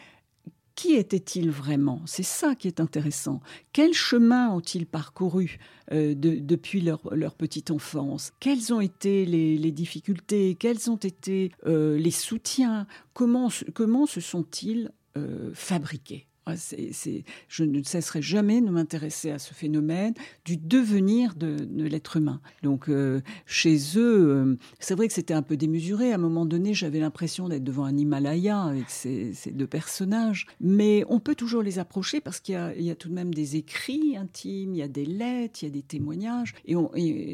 qui 0.77 0.95
étaient-ils 0.95 1.51
vraiment? 1.51 2.03
C'est 2.05 2.23
ça 2.23 2.55
qui 2.55 2.69
est 2.69 2.81
intéressant. 2.81 3.41
Quel 3.73 3.95
chemin 3.95 4.51
ont-ils 4.51 4.87
parcouru 4.87 5.59
euh, 5.91 6.15
depuis 6.15 6.83
leur, 6.83 7.01
petite 7.35 7.71
enfance? 7.71 8.33
Quelles 8.39 8.73
ont 8.73 8.81
été 8.81 9.25
les, 9.25 9.73
difficultés? 9.73 10.55
Quels 10.55 10.91
ont 10.91 10.97
été 10.97 11.51
euh, 11.67 11.99
les 11.99 12.11
soutiens? 12.11 12.87
Comment, 13.15 13.49
comment 13.75 14.07
se 14.07 14.21
sont-ils 14.21 14.93
euh, 15.17 15.51
fabriqués? 15.55 16.27
Je 16.55 17.65
ne 17.65 17.83
cesserai 17.83 18.23
jamais 18.23 18.61
de 18.61 18.71
m'intéresser 18.71 19.31
à 19.31 19.39
ce 19.39 19.53
phénomène 19.53 20.15
du 20.45 20.57
devenir 20.57 21.35
de, 21.35 21.57
l'être 21.77 22.17
humain. 22.17 22.41
Donc, 22.63 22.89
euh, 22.89 23.21
chez 23.47 23.77
eux, 23.97 24.29
euh, 24.29 24.57
c'est 24.79 24.95
vrai 24.95 25.09
que 25.09 25.15
c'était 25.15 25.35
un 25.35 25.43
peu 25.43 25.57
démesuré. 25.57 26.13
À 26.13 26.15
un 26.15 26.19
moment 26.19 26.47
donné, 26.47 26.75
j'avais 26.75 27.01
l'impression 27.01 27.49
d'être 27.49 27.65
devant 27.65 27.85
un 27.85 27.97
Himalaya 27.97 28.63
avec 28.63 28.91
ces, 28.91 29.33
deux 29.53 29.67
personnages. 29.67 30.47
Mais 30.61 31.05
on 31.09 31.19
peut 31.19 31.35
toujours 31.35 31.63
les 31.63 31.79
approcher 31.79 32.21
parce 32.21 32.41
qu'il 32.41 32.55
y, 32.79 32.91
a 32.91 32.95
tout 32.95 33.09
de 33.09 33.15
même 33.15 33.35
des 33.35 33.57
écrits 33.57 34.17
intimes, 34.17 34.75
il 34.75 34.79
y 34.79 34.83
a 34.83 34.89
des 34.89 35.07
lettres, 35.07 35.63
il 35.63 35.67
y 35.67 35.69
a 35.69 35.75
des 35.75 35.83
témoignages. 35.83 36.55
Et, 36.67 36.77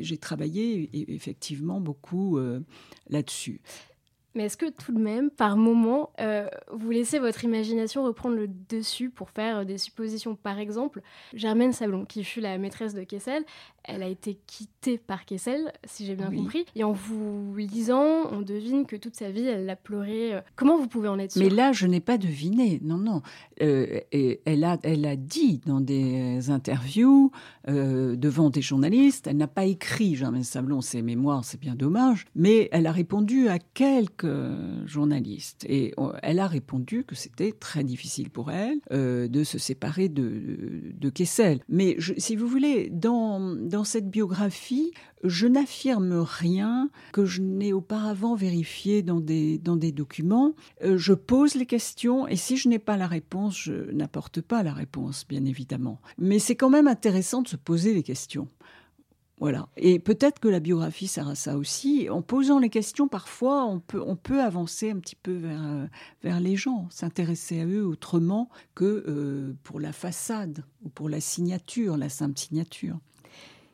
j'ai 0.03 0.17
travaillé 0.17 0.89
effectivement 1.13 1.81
beaucoup 1.81 2.39
euh, 2.39 2.61
là-dessus. 3.09 3.61
Mais 4.35 4.45
est-ce 4.45 4.57
que 4.57 4.71
tout 4.71 4.93
de 4.93 4.99
même, 4.99 5.31
par 5.31 5.57
moment, 5.57 6.11
euh, 6.21 6.49
vous 6.71 6.91
laissez 6.91 7.19
votre 7.19 7.45
imagination 7.45 8.03
reprendre 8.05 8.37
le 8.37 8.49
dessus 8.49 9.11
pour 9.11 9.31
faire 9.31 9.67
des 9.67 9.79
suppositions? 9.79 10.35
Par 10.37 10.59
exemple, 10.59 11.03
Germaine 11.35 11.73
Sablon, 11.73 12.05
qui 12.05 12.25
fut 12.25 12.41
la 12.41 12.57
maîtresse 12.59 12.95
de 12.95 13.05
Kessel, 13.05 13.45
elle 13.85 14.03
a 14.03 14.09
été 14.09 14.39
quittée 14.47 14.99
par 14.99 15.25
Kessel, 15.25 15.73
si 15.85 16.07
j'ai 16.07 16.15
bien 16.15 16.31
compris. 16.31 16.65
Et 16.77 16.85
en 16.85 16.93
vous 16.93 17.55
lisant, 17.57 18.31
on 18.31 18.41
devine 18.43 18.87
que 18.87 18.97
toute 18.97 19.17
sa 19.17 19.31
vie, 19.31 19.45
elle 19.45 19.67
l'a 19.67 19.77
pleuré. 19.77 20.35
Euh, 20.35 20.41
comment 20.57 20.77
vous 20.77 20.87
pouvez 20.87 21.09
en 21.09 21.19
être 21.19 21.33
sûr 21.33 21.43
Mais 21.43 21.51
là, 21.51 21.73
je 21.73 21.87
n'ai 21.87 22.01
pas 22.01 22.19
deviné. 22.19 22.81
Non, 22.83 22.97
non. 22.97 23.23
Euh, 23.61 24.01
et 24.13 24.41
elle, 24.45 24.65
a, 24.65 24.79
elle 24.83 25.05
a 25.07 25.17
dit 25.17 25.61
dans 25.67 25.81
des 25.81 26.51
interviews 26.51 27.33
euh, 27.69 28.17
devant 28.17 28.51
des 28.51 28.63
journalistes, 28.63 29.27
elle 29.27 29.37
n'a 29.37 29.49
pas 29.49 29.65
écrit 29.65 30.15
Germaine 30.15 30.45
Sablon 30.45 30.81
ses 30.81 31.03
mémoires, 31.03 31.45
c'est 31.45 31.61
bien 31.61 31.75
dommage, 31.75 32.27
mais 32.35 32.69
elle 32.73 32.87
a 32.87 32.93
répondu 32.93 33.49
à 33.49 33.59
quelques 33.59 34.27
journalistes. 34.87 35.65
Et 35.69 35.95
elle 36.23 36.39
a 36.39 36.47
répondu 36.47 37.05
que 37.05 37.15
c'était 37.15 37.53
très 37.53 37.85
difficile 37.85 38.31
pour 38.31 38.51
elle 38.51 38.81
de 38.91 39.45
se 39.45 39.59
séparer 39.59 40.09
de, 40.09 40.93
de, 40.99 41.11
Kessel. 41.11 41.61
Mais 41.69 41.97
si 42.17 42.37
vous 42.37 42.47
voulez, 42.47 42.89
dans 42.91 43.41
dans 43.73 43.85
cette 43.85 44.11
biographie, 44.11 44.93
je 45.25 45.47
n'affirme 45.47 46.13
rien 46.21 46.91
que 47.13 47.25
je 47.25 47.41
n'ai 47.41 47.73
auparavant 47.73 48.35
vérifié 48.35 49.03
dans 49.03 49.19
des, 49.19 49.57
dans 49.57 49.77
des 49.77 49.93
documents. 49.93 50.55
Euh, 50.85 50.99
je 50.99 51.15
pose 51.15 51.55
les 51.55 51.65
questions 51.65 52.29
et 52.29 52.37
si 52.37 52.59
je 52.59 52.69
n'ai 52.69 52.79
pas 52.79 52.99
la 52.99 53.07
réponse, 53.07 53.59
je 53.59 53.91
n'apporte 53.91 54.43
pas 54.43 54.63
la 54.63 54.75
réponse, 54.75 55.27
bien 55.27 55.47
évidemment. 55.47 56.03
Mais 56.19 56.39
c'est 56.39 56.55
quand 56.55 56.69
même 56.69 56.87
intéressant 56.87 57.41
de 57.41 57.49
se 57.49 57.57
poser 57.57 57.95
les 57.95 58.03
questions. 58.03 58.47
Voilà. 59.39 59.71
Et 59.79 59.99
peut-être 59.99 60.39
que 60.39 60.49
la 60.49 60.61
biographie 60.61 61.09
sert 61.09 61.29
à 61.29 61.35
ça 61.35 61.57
aussi. 61.57 62.11
En 62.11 62.21
posant 62.21 62.59
les 62.59 62.69
questions, 62.69 63.09
parfois, 63.09 63.65
on 63.65 63.81
peut, 63.81 64.03
on 64.07 64.17
peut 64.17 64.43
avancer 64.43 64.91
un 64.91 64.99
petit 65.01 65.17
peu 65.17 65.33
vers, 65.33 65.65
euh, 65.65 65.87
vers 66.23 66.41
les 66.41 66.57
gens, 66.57 66.89
s'intéresser 66.91 67.61
à 67.61 67.67
eux 67.67 67.87
autrement 67.87 68.51
que 68.75 69.03
euh, 69.09 69.57
pour 69.63 69.81
la 69.81 69.93
façade 69.93 70.63
ou 70.85 70.91
pour 70.91 71.09
la 71.09 71.23
signature, 71.23 71.97
la 71.97 72.11
simple 72.11 72.39
signature. 72.39 72.99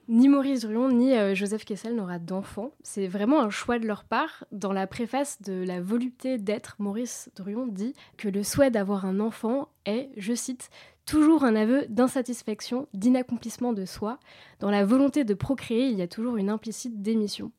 Ni 0.09 0.29
Maurice 0.29 0.63
Druon 0.63 0.91
ni 0.91 1.13
euh, 1.13 1.35
Joseph 1.35 1.67
Kessel 1.67 1.95
n'aura 1.95 2.19
d'enfants. 2.19 2.73
C'est 2.83 3.09
vraiment 3.09 3.43
un 3.43 3.51
choix 3.51 3.79
de 3.79 3.87
leur 3.87 4.05
part. 4.05 4.45
Dans 4.53 4.73
la 4.73 4.87
préface 4.87 5.43
de 5.43 5.63
La 5.63 5.83
volupté 5.83 6.39
d'être, 6.39 6.77
Maurice 6.79 7.31
Druon 7.37 7.67
dit 7.67 7.95
que 8.17 8.29
le 8.29 8.43
souhait 8.43 8.71
d'avoir 8.71 9.05
un 9.05 9.21
enfant 9.21 9.69
est, 9.85 10.09
je 10.17 10.33
cite, 10.33 10.71
toujours 11.05 11.45
un 11.45 11.55
aveu 11.55 11.85
d'insatisfaction, 11.91 12.89
d'inaccomplissement 12.95 13.75
de 13.75 13.85
soi. 13.85 14.19
Dans 14.61 14.71
la 14.71 14.87
volonté 14.87 15.25
de 15.25 15.35
procréer, 15.35 15.89
il 15.89 15.99
y 15.99 16.03
a 16.03 16.09
toujours 16.09 16.39
une 16.39 16.49
implicite 16.49 17.03
démission. 17.03 17.53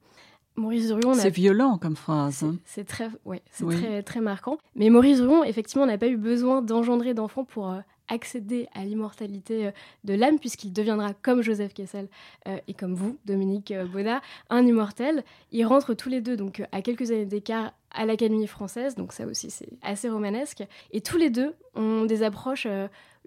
Maurice 0.55 0.89
Druon. 0.89 1.13
C'est 1.13 1.29
violent 1.29 1.77
comme 1.77 1.95
phrase. 1.95 2.43
Hein. 2.43 2.57
C'est 2.65 2.83
très, 2.83 3.09
ouais, 3.25 3.43
c'est 3.51 3.65
très, 3.65 4.01
très 4.01 4.21
marquant. 4.21 4.57
Mais 4.75 4.89
Maurice 4.89 5.19
Druon, 5.19 5.43
effectivement, 5.43 5.85
n'a 5.85 5.99
pas 5.99 6.07
eu 6.07 6.17
besoin 6.17 6.63
d'engendrer 6.63 7.13
d'enfants 7.13 7.45
pour 7.45 7.69
euh, 7.69 7.79
accéder 8.09 8.67
à 8.73 8.83
l'immortalité 8.83 9.67
euh, 9.67 9.71
de 10.03 10.13
l'âme, 10.13 10.39
puisqu'il 10.39 10.73
deviendra 10.73 11.13
comme 11.13 11.41
Joseph 11.41 11.73
Kessel 11.73 12.09
euh, 12.47 12.57
et 12.67 12.73
comme 12.73 12.95
vous, 12.95 13.17
Dominique 13.25 13.71
euh, 13.71 13.85
Baudard, 13.85 14.21
un 14.49 14.65
immortel. 14.65 15.23
Ils 15.51 15.65
rentrent 15.65 15.93
tous 15.93 16.09
les 16.09 16.19
deux, 16.19 16.35
donc 16.35 16.61
à 16.71 16.81
quelques 16.81 17.11
années 17.11 17.25
d'écart, 17.25 17.71
à 17.91 18.05
l'Académie 18.05 18.45
française, 18.45 18.95
donc 18.95 19.13
ça 19.13 19.25
aussi 19.25 19.49
c'est 19.49 19.69
assez 19.81 20.09
romanesque. 20.09 20.63
Et 20.91 21.01
tous 21.01 21.17
les 21.17 21.31
deux 21.31 21.55
ont 21.73 22.05
des 22.05 22.21
approches, 22.21 22.67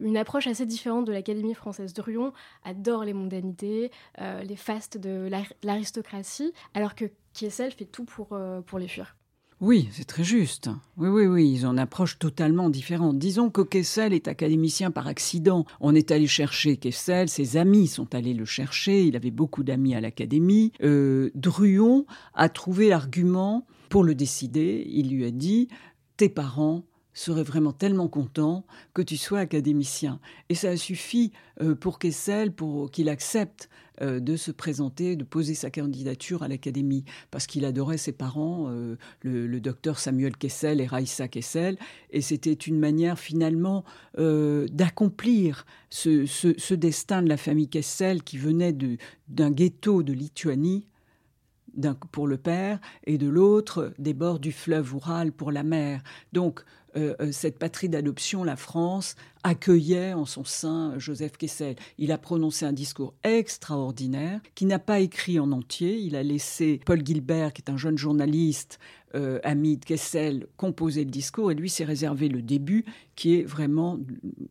une 0.00 0.16
approche 0.16 0.46
assez 0.46 0.66
différente 0.66 1.04
de 1.04 1.12
l'Académie 1.12 1.54
française. 1.54 1.92
Druon 1.94 2.32
adore 2.62 3.04
les 3.04 3.12
mondanités, 3.12 3.90
les 4.20 4.56
fastes 4.56 4.98
de 4.98 5.28
l'aristocratie, 5.64 6.52
alors 6.74 6.94
que 6.94 7.06
Kessel 7.32 7.72
fait 7.72 7.86
tout 7.86 8.04
pour, 8.04 8.38
pour 8.66 8.78
les 8.78 8.86
fuir. 8.86 9.16
Oui, 9.62 9.88
c'est 9.92 10.06
très 10.06 10.24
juste. 10.24 10.70
Oui, 10.96 11.08
oui, 11.08 11.26
oui, 11.26 11.48
ils 11.48 11.66
ont 11.66 11.70
une 11.70 11.78
approche 11.78 12.18
totalement 12.18 12.68
différente. 12.68 13.20
Disons 13.20 13.48
que 13.48 13.60
Kessel 13.60 14.12
est 14.12 14.26
académicien 14.26 14.90
par 14.90 15.06
accident. 15.06 15.66
On 15.80 15.94
est 15.94 16.10
allé 16.10 16.26
chercher 16.26 16.76
Kessel, 16.76 17.28
ses 17.28 17.56
amis 17.56 17.86
sont 17.86 18.12
allés 18.12 18.34
le 18.34 18.44
chercher, 18.44 19.04
il 19.04 19.14
avait 19.14 19.30
beaucoup 19.30 19.62
d'amis 19.62 19.94
à 19.94 20.00
l'académie. 20.00 20.72
Euh, 20.82 21.30
Druon 21.36 22.06
a 22.34 22.48
trouvé 22.48 22.88
l'argument 22.88 23.64
pour 23.88 24.02
le 24.02 24.16
décider. 24.16 24.84
Il 24.90 25.10
lui 25.10 25.24
a 25.24 25.30
dit 25.30 25.68
tes 26.16 26.28
parents 26.28 26.82
seraient 27.14 27.42
vraiment 27.42 27.72
tellement 27.72 28.08
contents 28.08 28.64
que 28.94 29.02
tu 29.02 29.16
sois 29.16 29.40
académicien. 29.40 30.20
Et 30.48 30.54
ça 30.54 30.70
a 30.70 30.76
suffi 30.76 31.32
euh, 31.60 31.74
pour 31.74 31.98
Kessel, 31.98 32.52
pour 32.52 32.90
qu'il 32.90 33.08
accepte 33.08 33.68
euh, 34.00 34.20
de 34.20 34.36
se 34.36 34.50
présenter, 34.50 35.16
de 35.16 35.24
poser 35.24 35.54
sa 35.54 35.70
candidature 35.70 36.42
à 36.42 36.48
l'académie, 36.48 37.04
parce 37.30 37.46
qu'il 37.46 37.64
adorait 37.64 37.98
ses 37.98 38.12
parents, 38.12 38.68
euh, 38.70 38.96
le, 39.22 39.60
docteur 39.60 39.98
Samuel 39.98 40.36
Kessel 40.36 40.80
et 40.80 40.86
Raissa 40.86 41.28
Kessel, 41.28 41.76
et 42.10 42.20
c'était 42.20 42.52
une 42.52 42.78
manière 42.78 43.18
finalement 43.18 43.84
d'accomplir 44.16 45.66
ce, 45.88 46.26
ce, 46.26 46.74
destin 46.74 47.22
de 47.22 47.28
la 47.28 47.36
famille 47.36 47.68
Kessel 47.68 48.22
qui 48.22 48.38
venait 48.38 48.76
d'un 49.28 49.50
ghetto 49.50 50.02
de 50.02 50.12
Lituanie 50.12 50.86
pour 52.10 52.26
le 52.26 52.36
père 52.36 52.80
et 53.04 53.18
de 53.18 53.28
l'autre 53.28 53.92
des 53.98 54.14
bords 54.14 54.38
du 54.38 54.52
fleuve 54.52 54.94
Oural 54.94 55.32
pour 55.32 55.52
la 55.52 55.62
mère. 55.62 56.02
Donc 56.32 56.64
euh, 56.96 57.14
euh, 57.20 57.32
cette 57.32 57.58
patrie 57.58 57.88
d'adoption, 57.88 58.44
la 58.44 58.56
France, 58.56 59.16
accueillait 59.42 60.12
en 60.12 60.26
son 60.26 60.44
sein 60.44 60.98
Joseph 60.98 61.36
Kessel. 61.36 61.76
Il 61.98 62.12
a 62.12 62.18
prononcé 62.18 62.66
un 62.66 62.72
discours 62.72 63.14
extraordinaire 63.24 64.40
qui 64.54 64.66
n'a 64.66 64.78
pas 64.78 65.00
écrit 65.00 65.40
en 65.40 65.52
entier. 65.52 65.98
Il 65.98 66.16
a 66.16 66.22
laissé 66.22 66.80
Paul 66.84 67.04
Gilbert, 67.04 67.52
qui 67.52 67.62
est 67.62 67.70
un 67.70 67.76
jeune 67.76 67.98
journaliste, 67.98 68.78
euh, 69.14 69.40
ami 69.42 69.78
de 69.78 69.84
Kessel, 69.84 70.46
composer 70.56 71.04
le 71.04 71.10
discours 71.10 71.50
et 71.50 71.54
lui 71.54 71.70
s'est 71.70 71.84
réservé 71.84 72.28
le 72.28 72.42
début 72.42 72.84
qui 73.16 73.36
est 73.36 73.42
vraiment 73.42 73.98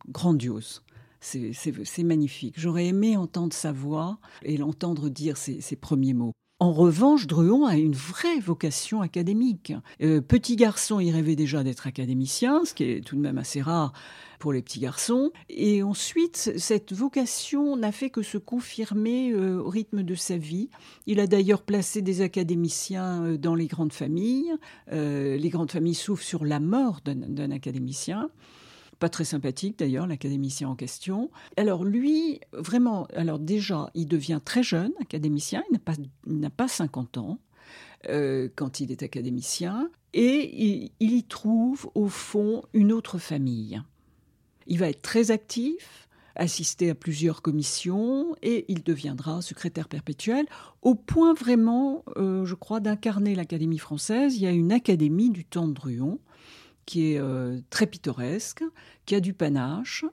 grandiose. 0.08 0.82
C'est 1.20 2.02
magnifique. 2.02 2.54
J'aurais 2.58 2.86
aimé 2.86 3.16
entendre 3.16 3.52
sa 3.52 3.70
voix 3.70 4.18
et 4.42 4.56
l'entendre 4.56 5.08
dire 5.08 5.36
ces 5.36 5.76
premiers 5.76 6.14
mots. 6.14 6.32
En 6.62 6.70
revanche, 6.70 7.26
Druon 7.26 7.66
a 7.66 7.76
une 7.76 7.96
vraie 7.96 8.38
vocation 8.38 9.00
académique. 9.00 9.72
Euh, 10.00 10.20
petit 10.20 10.54
garçon, 10.54 11.00
il 11.00 11.10
rêvait 11.10 11.34
déjà 11.34 11.64
d'être 11.64 11.88
académicien, 11.88 12.64
ce 12.64 12.72
qui 12.72 12.84
est 12.84 13.04
tout 13.04 13.16
de 13.16 13.20
même 13.20 13.36
assez 13.36 13.60
rare 13.60 13.92
pour 14.38 14.52
les 14.52 14.62
petits 14.62 14.78
garçons. 14.78 15.32
Et 15.50 15.82
ensuite, 15.82 16.52
cette 16.56 16.92
vocation 16.92 17.76
n'a 17.76 17.90
fait 17.90 18.10
que 18.10 18.22
se 18.22 18.38
confirmer 18.38 19.32
euh, 19.32 19.60
au 19.60 19.70
rythme 19.70 20.04
de 20.04 20.14
sa 20.14 20.36
vie. 20.36 20.70
Il 21.08 21.18
a 21.18 21.26
d'ailleurs 21.26 21.62
placé 21.62 22.00
des 22.00 22.20
académiciens 22.20 23.24
euh, 23.24 23.36
dans 23.36 23.56
les 23.56 23.66
grandes 23.66 23.92
familles. 23.92 24.52
les 24.92 25.48
grandes 25.48 25.72
familles 25.72 25.96
souffrent 25.96 26.22
sur 26.22 26.44
la 26.44 26.60
mort 26.60 27.00
d'un 27.04 27.50
académicien 27.50 28.30
pas 29.02 29.08
très 29.08 29.24
sympathique 29.24 29.80
d'ailleurs, 29.80 30.06
l'académicien 30.06 30.68
en 30.68 30.76
question. 30.76 31.32
Alors 31.56 31.82
lui, 31.82 32.38
vraiment, 32.52 33.08
alors 33.16 33.40
déjà, 33.40 33.90
il 33.94 34.06
devient 34.06 34.38
très 34.44 34.62
jeune 34.62 34.92
académicien, 35.00 35.64
il 35.68 36.38
n'a 36.38 36.50
pas, 36.50 36.66
pas 36.66 36.68
50 36.68 37.18
ans 37.18 37.40
euh, 38.08 38.48
quand 38.54 38.78
il 38.78 38.92
est 38.92 39.02
académicien, 39.02 39.90
et 40.14 40.92
il, 41.00 41.12
y 41.12 41.24
trouve 41.24 41.90
au 41.96 42.06
fond 42.06 42.62
une 42.74 42.92
autre 42.92 43.18
famille. 43.18 43.82
Il 44.68 44.78
va 44.78 44.88
être 44.88 45.02
très 45.02 45.32
actif, 45.32 46.08
assister 46.36 46.88
à 46.88 46.94
plusieurs 46.94 47.42
commissions 47.42 48.36
et 48.40 48.66
il 48.68 48.84
deviendra 48.84 49.42
secrétaire 49.42 49.88
perpétuel 49.88 50.46
au 50.82 50.94
point 50.94 51.34
vraiment, 51.34 52.04
euh, 52.16 52.44
je 52.44 52.54
crois, 52.54 52.78
d'incarner 52.78 53.34
l'Académie 53.34 53.78
française. 53.78 54.36
Il 54.36 54.42
y 54.42 54.46
a 54.46 54.52
une 54.52 54.70
académie 54.70 55.30
du 55.30 55.44
temps 55.44 55.66
de 55.66 55.72
Druon 55.72 56.20
qui 56.86 57.12
est 57.12 57.18
euh, 57.18 57.58
très 57.70 57.86
pittoresque, 57.86 58.64
qui 59.06 59.14
a 59.14 59.20
du 59.20 59.32
panache, 59.32 60.04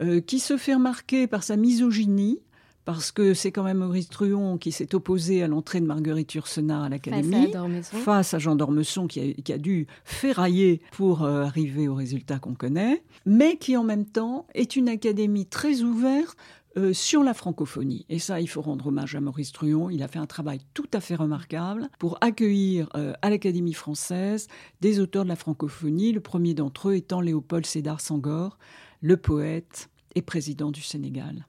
euh, 0.00 0.20
qui 0.20 0.38
se 0.38 0.56
fait 0.56 0.74
remarquer 0.74 1.26
par 1.26 1.42
sa 1.42 1.56
misogynie, 1.56 2.40
parce 2.84 3.12
que 3.12 3.34
c'est 3.34 3.52
quand 3.52 3.62
même 3.62 3.78
Maurice 3.78 4.08
Truon 4.08 4.58
qui 4.58 4.72
s'est 4.72 4.94
opposé 4.94 5.42
à 5.42 5.48
l'entrée 5.48 5.80
de 5.80 5.86
Marguerite 5.86 6.34
Yourcenar 6.34 6.84
à 6.84 6.88
l'Académie, 6.88 7.52
face, 7.82 8.34
à 8.34 8.38
Jean 8.38 8.56
d'Ormesson 8.56 9.06
qui, 9.06 9.34
qui 9.34 9.52
a, 9.52 9.58
dû 9.58 9.86
ferrailler 10.04 10.80
pour 10.92 11.22
euh, 11.22 11.42
arriver 11.44 11.86
au 11.86 11.94
résultat 11.94 12.38
qu'on 12.38 12.54
connaît, 12.54 13.04
mais 13.24 13.56
qui 13.56 13.76
en 13.76 13.84
même 13.84 14.04
temps 14.04 14.46
est 14.54 14.74
une 14.74 14.88
académie 14.88 15.46
très 15.46 15.82
ouverte 15.82 16.36
euh, 16.76 16.92
sur 16.92 17.22
la 17.22 17.34
francophonie. 17.34 18.06
Et 18.08 18.18
ça, 18.18 18.40
il 18.40 18.48
faut 18.48 18.62
rendre 18.62 18.86
hommage 18.86 19.14
à 19.14 19.20
Maurice 19.20 19.52
Truon. 19.52 19.90
Il 19.90 20.02
a 20.02 20.08
fait 20.08 20.18
un 20.18 20.26
travail 20.26 20.60
tout 20.72 20.88
à 20.92 21.00
fait 21.00 21.14
remarquable 21.14 21.90
pour 21.98 22.16
accueillir 22.22 22.88
euh, 22.96 23.12
à 23.20 23.28
l'Académie 23.28 23.74
française 23.74 24.48
des 24.80 24.98
auteurs 24.98 25.24
de 25.24 25.28
la 25.28 25.36
francophonie, 25.36 26.12
le 26.12 26.20
premier 26.20 26.54
d'entre 26.54 26.88
eux 26.88 26.96
étant 26.96 27.20
Léopold 27.20 27.66
Sédar 27.66 28.00
Sangor, 28.00 28.58
le 29.00 29.16
poète 29.16 29.90
et 30.14 30.22
président 30.22 30.70
du 30.70 30.80
Sénégal. 30.80 31.46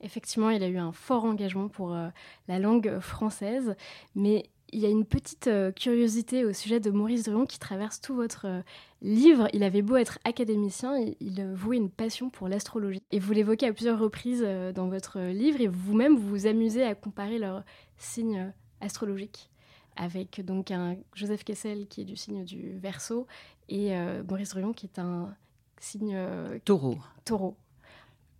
Effectivement, 0.00 0.50
il 0.50 0.62
a 0.62 0.68
eu 0.68 0.76
un 0.76 0.92
fort 0.92 1.24
engagement 1.24 1.68
pour 1.68 1.94
euh, 1.94 2.08
la 2.48 2.58
langue 2.58 2.98
française, 3.00 3.76
mais 4.14 4.44
il 4.72 4.80
y 4.80 4.86
a 4.86 4.88
une 4.88 5.04
petite 5.04 5.46
euh, 5.46 5.70
curiosité 5.70 6.44
au 6.44 6.52
sujet 6.52 6.80
de 6.80 6.90
Maurice 6.90 7.24
Druon 7.24 7.46
qui 7.46 7.58
traverse 7.58 8.00
tout 8.00 8.14
votre 8.14 8.46
euh, 8.46 8.62
livre. 9.00 9.48
Il 9.52 9.62
avait 9.62 9.82
beau 9.82 9.96
être 9.96 10.18
académicien, 10.24 10.98
il, 10.98 11.16
il 11.20 11.46
vouait 11.52 11.76
une 11.76 11.90
passion 11.90 12.30
pour 12.30 12.48
l'astrologie. 12.48 13.02
Et 13.12 13.18
vous 13.18 13.32
l'évoquez 13.32 13.66
à 13.66 13.72
plusieurs 13.72 13.98
reprises 13.98 14.42
euh, 14.44 14.72
dans 14.72 14.88
votre 14.88 15.20
livre, 15.20 15.60
et 15.60 15.68
vous-même 15.68 16.16
vous 16.16 16.28
vous 16.28 16.46
amusez 16.46 16.82
à 16.82 16.94
comparer 16.94 17.38
leurs 17.38 17.64
signes 17.96 18.52
astrologiques 18.80 19.50
avec 19.98 20.44
donc 20.44 20.70
un 20.70 20.96
Joseph 21.14 21.42
Kessel 21.42 21.86
qui 21.86 22.02
est 22.02 22.04
du 22.04 22.16
signe 22.16 22.44
du 22.44 22.78
Verseau 22.78 23.26
et 23.70 23.94
Maurice 24.28 24.50
Druon 24.50 24.74
qui 24.74 24.84
est 24.84 24.98
un 24.98 25.34
signe 25.80 26.20
taureau. 26.66 26.98
Taureau 27.24 27.56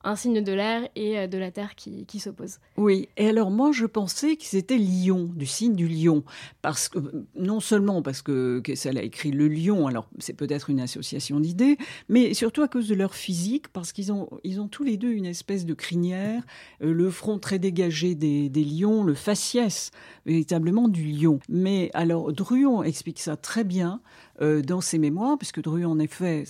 un 0.06 0.14
signe 0.14 0.42
de 0.42 0.52
l'air 0.52 0.88
et 0.94 1.18
euh, 1.18 1.26
de 1.26 1.36
la 1.36 1.50
terre 1.50 1.74
qui, 1.74 2.06
s'opposent. 2.20 2.60
Oui, 2.76 3.08
et 3.16 3.28
alors 3.28 3.50
moi 3.50 3.72
je 3.72 3.84
pensais 3.86 4.36
que 4.36 4.44
c'était 4.44 4.78
lion, 4.78 5.28
du 5.34 5.46
signe 5.46 5.74
du 5.74 5.88
lion, 5.88 6.22
parce 6.62 6.88
que 6.88 6.98
non 7.34 7.60
seulement 7.60 8.00
parce 8.02 8.22
que 8.22 8.60
Kessel 8.60 8.96
a 8.98 9.02
écrit 9.02 9.32
le 9.32 9.48
lion, 9.48 9.86
alors 9.88 10.08
c'est 10.18 10.32
peut-être 10.32 10.70
une 10.70 10.80
association 10.80 11.40
d'idées, 11.40 11.76
mais 12.08 12.32
surtout 12.34 12.62
à 12.62 12.68
cause 12.68 12.88
de 12.88 12.94
leur 12.94 13.14
physique, 13.14 13.68
parce 13.68 13.92
qu'ils 13.92 14.12
ont, 14.12 14.30
ils 14.44 14.60
ont 14.60 14.68
tous 14.68 14.84
les 14.84 14.96
deux 14.96 15.10
une 15.10 15.26
espèce 15.26 15.66
de 15.66 15.74
crinière, 15.74 16.42
euh, 16.82 16.92
le 16.92 17.10
front 17.10 17.38
très 17.38 17.58
dégagé 17.58 18.14
des, 18.14 18.48
lions, 18.48 19.02
le 19.02 19.14
faciès 19.14 19.90
véritablement 20.24 20.88
du 20.88 21.02
lion. 21.02 21.40
Mais 21.48 21.90
alors 21.94 22.32
Druon 22.32 22.84
explique 22.84 23.18
ça 23.18 23.36
très 23.36 23.64
bien 23.64 24.00
dans 24.40 24.80
ses 24.80 24.98
mémoires, 24.98 25.38
puisque 25.38 25.62
Druon 25.62 25.86
en 25.92 25.98
effet 25.98 26.44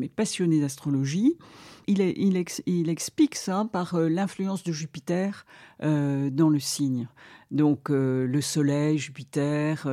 est 0.00 0.08
passionné 0.08 0.60
d'astrologie. 0.60 1.36
Il, 1.86 2.88
explique 2.88 3.34
ça 3.34 3.68
par 3.72 3.94
euh, 3.94 4.08
l'influence 4.08 4.62
de 4.62 4.72
Jupiter 4.72 5.46
euh, 5.82 6.30
dans 6.30 6.48
le 6.48 6.60
signe. 6.60 7.08
Donc 7.50 7.90
euh, 7.90 8.26
le 8.26 8.40
Soleil, 8.40 8.98
Jupiter, 8.98 9.86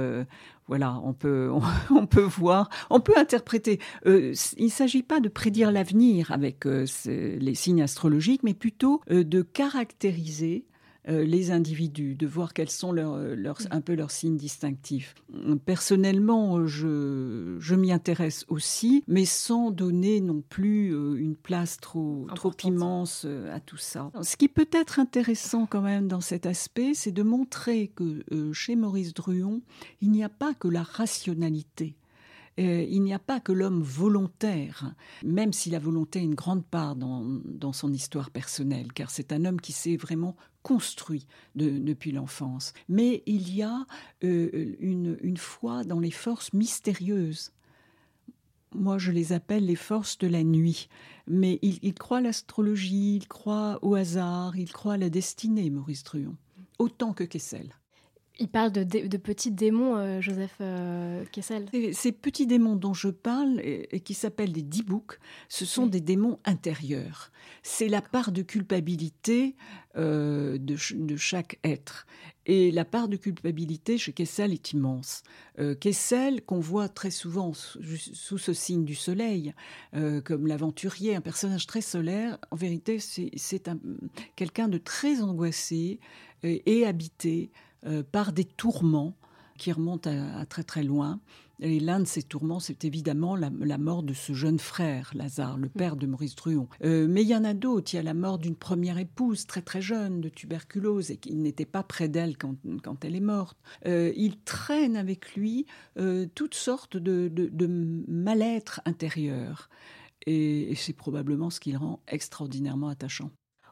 voilà, 0.67 0.99
on 1.03 1.13
peut, 1.13 1.51
on, 1.89 2.05
peut 2.05 2.21
voir, 2.21 2.69
on 2.89 2.99
peut 2.99 3.17
interpréter. 3.17 3.79
il 4.05 4.33
ne 4.59 4.69
s'agit 4.69 5.03
pas 5.03 5.19
de 5.19 5.29
prédire 5.29 5.71
l'avenir 5.71 6.31
avec 6.31 6.65
les 6.65 7.55
signes 7.55 7.81
astrologiques, 7.81 8.43
mais 8.43 8.53
plutôt 8.53 9.01
de 9.09 9.41
caractériser 9.41 10.65
euh, 11.07 11.23
les 11.23 11.51
individus, 11.51 12.15
de 12.15 12.27
voir 12.27 12.53
quels 12.53 12.69
sont 12.69 12.91
leurs, 12.91 13.15
mm. 13.15 13.53
un 13.71 13.81
peu 13.81 13.95
leurs 13.95 14.11
signes 14.11 14.35
distinctifs. 14.35 15.15
Personnellement, 15.65 16.67
je, 16.67 17.55
je 17.59 17.75
m'y 17.75 17.91
intéresse 17.91 18.45
aussi, 18.49 19.03
mais 19.07 19.23
sans 19.25 19.71
donner 19.71 20.19
non 20.19 20.43
plus 20.47 20.93
euh, 20.93 21.15
une 21.15 21.35
place 21.35 21.77
trop, 21.77 22.27
trop 22.35 22.53
immense 22.63 23.23
euh, 23.25 23.55
à 23.55 23.61
tout 23.61 23.77
ça. 23.77 24.11
Ce 24.21 24.35
qui 24.35 24.49
peut 24.49 24.69
être 24.73 24.99
intéressant 24.99 25.65
quand 25.65 25.81
même 25.81 26.07
dans 26.07 26.21
cet 26.21 26.45
aspect, 26.45 26.93
c'est 26.93 27.11
de 27.13 27.23
montrer 27.23 27.87
que 27.95 28.23
chez 28.51 28.75
Maurice 28.75 29.13
Druon, 29.13 29.61
il 30.01 30.11
n'y 30.11 30.23
a 30.23 30.29
pas 30.29 30.53
que 30.53 30.67
la 30.67 30.83
rationalité 30.83 31.95
euh, 32.59 32.85
il 32.89 33.03
n'y 33.03 33.13
a 33.13 33.19
pas 33.19 33.39
que 33.39 33.51
l'homme 33.51 33.81
volontaire, 33.81 34.93
même 35.23 35.53
si 35.53 35.69
la 35.69 35.79
volonté 35.79 36.19
a 36.19 36.23
une 36.23 36.35
grande 36.35 36.65
part 36.65 36.95
dans, 36.95 37.73
son 37.73 37.93
histoire 37.93 38.31
personnelle, 38.31 38.91
car 38.91 39.09
c'est 39.09 39.31
un 39.31 39.45
homme 39.45 39.61
qui 39.61 39.71
s'est 39.71 39.95
vraiment 39.95 40.35
construit 40.61 41.25
depuis 41.55 42.11
l'enfance. 42.11 42.73
Mais 42.89 43.23
il 43.25 43.53
y 43.55 43.63
a 43.63 43.85
euh, 44.23 44.75
une, 44.79 45.37
foi 45.37 45.83
dans 45.85 45.99
les 45.99 46.11
forces 46.11 46.51
mystérieuses. 46.51 47.53
Moi, 48.75 48.97
je 48.97 49.11
les 49.11 49.31
appelle 49.31 49.65
les 49.65 49.75
forces 49.75 50.17
de 50.17 50.27
la 50.27 50.43
nuit. 50.43 50.89
Mais 51.27 51.59
il, 51.61 51.93
croit 51.93 52.17
à 52.17 52.21
l'astrologie, 52.21 53.15
il 53.15 53.27
croit 53.27 53.79
au 53.81 53.95
hasard, 53.95 54.57
il 54.57 54.71
croit 54.71 54.93
à 54.93 54.97
la 54.97 55.09
destinée, 55.09 55.69
Maurice 55.69 56.03
Truon, 56.03 56.35
autant 56.77 57.13
que 57.13 57.23
Kessel. 57.23 57.78
Il 58.41 58.47
parle 58.47 58.71
de, 58.71 59.17
petits 59.17 59.51
démons, 59.51 59.97
euh, 59.97 60.21
Joseph 60.21 60.55
euh, 60.61 61.25
Kessel. 61.31 61.67
Ces 61.91 62.13
petits 62.13 62.47
démons 62.47 62.77
dont 62.77 62.93
je 62.93 63.09
parle, 63.09 63.59
et, 63.61 63.99
qui 63.99 64.13
s'appellent 64.13 64.53
des 64.53 64.61
dibouks, 64.61 65.19
ce 65.49 65.65
sont 65.65 65.87
des 65.87 65.99
démons 65.99 66.39
intérieurs. 66.45 67.31
C'est 67.63 67.89
la 67.89 68.01
part 68.01 68.31
de 68.31 68.41
culpabilité 68.41 69.57
euh, 69.97 70.57
de, 70.57 70.77
chaque 71.17 71.59
être. 71.65 72.07
Et 72.45 72.71
la 72.71 72.85
part 72.85 73.09
de 73.09 73.17
culpabilité 73.17 73.97
chez 73.97 74.13
Kessel 74.13 74.53
est 74.53 74.71
immense. 74.71 75.21
Kessel, 75.81 76.41
qu'on 76.43 76.59
voit 76.59 76.89
très 76.89 77.11
souvent 77.11 77.53
sous, 77.53 78.37
ce 78.37 78.53
signe 78.53 78.85
du 78.85 78.95
soleil, 78.95 79.53
comme 80.23 80.47
l'aventurier, 80.47 81.15
un 81.15 81.21
personnage 81.21 81.67
très 81.67 81.81
solaire, 81.81 82.39
en 82.49 82.55
vérité, 82.55 82.97
c'est 82.97 83.69
quelqu'un 84.35 84.67
de 84.67 84.79
très 84.79 85.21
angoissé 85.21 85.99
et 86.41 86.85
habité 86.87 87.51
euh, 87.85 88.03
par 88.03 88.33
des 88.33 88.45
tourments 88.45 89.15
qui 89.59 89.71
remonte 89.71 90.07
à, 90.07 90.45
très 90.47 90.63
très 90.63 90.81
loin. 90.81 91.19
Et 91.61 91.81
l'un 91.81 91.99
de 91.99 92.05
ces 92.05 92.23
tourments, 92.23 92.61
c'est 92.61 92.85
évidemment 92.85 93.35
la, 93.35 93.77
mort 93.77 94.01
de 94.01 94.13
ce 94.13 94.31
jeune 94.31 94.59
frère, 94.59 95.11
Lazare, 95.13 95.57
le 95.57 95.67
père 95.67 95.97
de 95.97 96.07
Maurice 96.07 96.35
Druon. 96.35 96.69
Euh, 96.85 97.05
mais 97.09 97.21
il 97.21 97.27
y 97.27 97.35
en 97.35 97.43
a 97.43 97.53
d'autres. 97.53 97.93
Il 97.93 97.97
y 97.97 97.99
a 97.99 98.03
la 98.03 98.13
mort 98.13 98.39
d'une 98.39 98.55
première 98.55 98.97
épouse, 98.97 99.45
très 99.45 99.61
très 99.61 99.81
jeune, 99.81 100.21
de 100.21 100.29
tuberculose, 100.29 101.11
et 101.11 101.17
qui 101.17 101.35
n'était 101.35 101.65
pas 101.65 101.83
près 101.83 102.07
d'elle 102.07 102.37
quand, 102.37 102.55
elle 103.03 103.15
est 103.15 103.19
morte. 103.19 103.57
Euh, 103.85 104.13
il 104.15 104.39
traîne 104.39 104.95
avec 104.95 105.35
lui 105.35 105.65
euh, 105.97 106.27
toutes 106.33 106.55
sortes 106.55 106.95
de, 106.95 107.27
de 107.27 107.67
mal-être 108.07 108.79
intérieur. 108.85 109.69
Et, 110.25 110.71
et 110.71 110.75
c'est 110.75 110.93
probablement 110.93 111.49
ce 111.49 111.59
qui 111.59 111.73
le 111.73 111.77
rend 111.77 112.01
extraordinairement 112.07 112.87
attachant. 112.87 113.31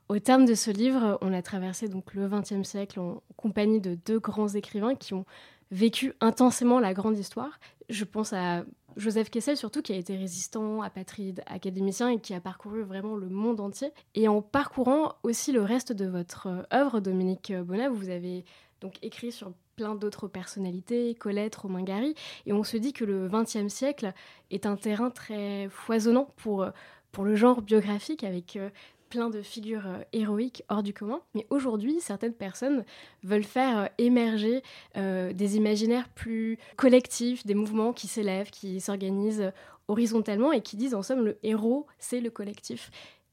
Au 0.09 0.19
terme 0.19 0.45
de 0.45 0.55
ce 0.55 0.71
livre, 0.71 1.17
on 1.19 1.33
a 1.33 1.41
traversé 1.41 1.89
donc 1.89 2.13
le 2.13 2.29
XXe 2.29 2.63
siècle 2.63 2.99
en 3.01 3.21
compagnie 3.35 3.81
de 3.81 3.95
deux 4.05 4.19
grands 4.19 4.47
écrivains 4.47 4.95
qui 4.95 5.13
ont 5.13 5.25
vécu 5.69 6.13
intensément 6.21 6.79
la 6.79 6.93
grande 6.93 7.17
histoire. 7.17 7.59
Je 7.89 8.05
pense 8.05 8.31
à 8.31 8.63
Joseph 8.95 9.29
Kessel 9.29 9.57
surtout, 9.57 9.81
qui 9.81 9.91
a 9.91 9.97
été 9.97 10.15
résistant, 10.15 10.81
apatride, 10.81 11.43
académicien 11.45 12.07
et 12.07 12.19
qui 12.21 12.33
a 12.33 12.39
parcouru 12.39 12.83
vraiment 12.83 13.17
le 13.17 13.27
monde 13.27 13.59
entier. 13.59 13.91
Et 14.15 14.29
en 14.29 14.41
parcourant 14.41 15.15
aussi 15.23 15.51
le 15.51 15.61
reste 15.61 15.91
de 15.91 16.05
votre 16.05 16.65
œuvre, 16.73 17.01
Dominique 17.01 17.51
Bonnat, 17.53 17.89
vous 17.89 18.07
avez 18.07 18.45
donc 18.79 18.95
écrit 19.01 19.33
sur 19.33 19.51
plein 19.75 19.93
d'autres 19.93 20.29
personnalités, 20.29 21.15
Colette, 21.15 21.55
Romain 21.57 21.83
Gary, 21.83 22.15
et 22.45 22.53
on 22.53 22.63
se 22.63 22.77
dit 22.77 22.93
que 22.93 23.03
le 23.03 23.27
XXe 23.27 23.67
siècle 23.67 24.13
est 24.51 24.65
un 24.65 24.77
terrain 24.77 25.09
très 25.09 25.67
foisonnant 25.69 26.29
pour, 26.37 26.65
pour 27.11 27.25
le 27.25 27.35
genre 27.35 27.61
biographique, 27.61 28.23
avec 28.23 28.55
euh, 28.55 28.69
plein 29.07 29.29
de 29.29 29.41
figures 29.41 29.87
euh, 29.87 30.01
héroïques 30.13 30.63
hors 30.69 30.83
du 30.83 30.93
commun. 30.93 31.21
Mais 31.33 31.45
aujourd'hui, 31.49 31.99
certaines 31.99 32.33
personnes 32.33 32.85
veulent 33.23 33.43
faire 33.43 33.77
euh, 33.77 33.85
émerger 33.97 34.61
euh, 34.97 35.33
des 35.33 35.57
imaginaires 35.57 36.09
plus 36.09 36.57
collectifs, 36.75 37.45
des 37.45 37.55
mouvements 37.55 37.93
qui 37.93 38.07
s'élèvent, 38.07 38.49
qui 38.49 38.79
s'organisent 38.81 39.51
horizontalement 39.87 40.51
et 40.51 40.61
qui 40.61 40.77
disent 40.77 40.95
en 40.95 41.03
somme 41.03 41.23
le 41.23 41.37
héros, 41.43 41.87
c'est 41.99 42.19
le 42.19 42.29
collectif. 42.29 42.91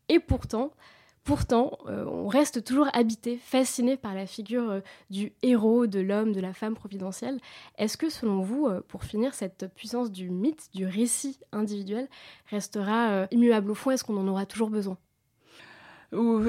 Et 0.08 0.20
pourtant, 0.20 0.70
Pourtant, 1.26 1.78
on 1.86 2.28
reste 2.28 2.62
toujours 2.64 2.88
habité, 2.92 3.38
fasciné 3.38 3.96
par 3.96 4.14
la 4.14 4.26
figure 4.26 4.82
du 5.08 5.32
héros, 5.40 5.86
de 5.86 5.98
l'homme, 5.98 6.32
de 6.32 6.40
la 6.42 6.52
femme 6.52 6.74
providentielle. 6.74 7.40
Est-ce 7.78 7.96
que, 7.96 8.10
selon 8.10 8.42
vous, 8.42 8.68
pour 8.88 9.04
finir, 9.04 9.32
cette 9.32 9.74
puissance 9.74 10.12
du 10.12 10.28
mythe, 10.28 10.68
du 10.74 10.84
récit 10.84 11.38
individuel, 11.50 12.10
restera 12.50 13.26
immuable 13.30 13.70
au 13.70 13.74
fond? 13.74 13.90
Est-ce 13.90 14.04
qu'on 14.04 14.18
en 14.18 14.28
aura 14.28 14.44
toujours 14.44 14.68
besoin? 14.68 14.98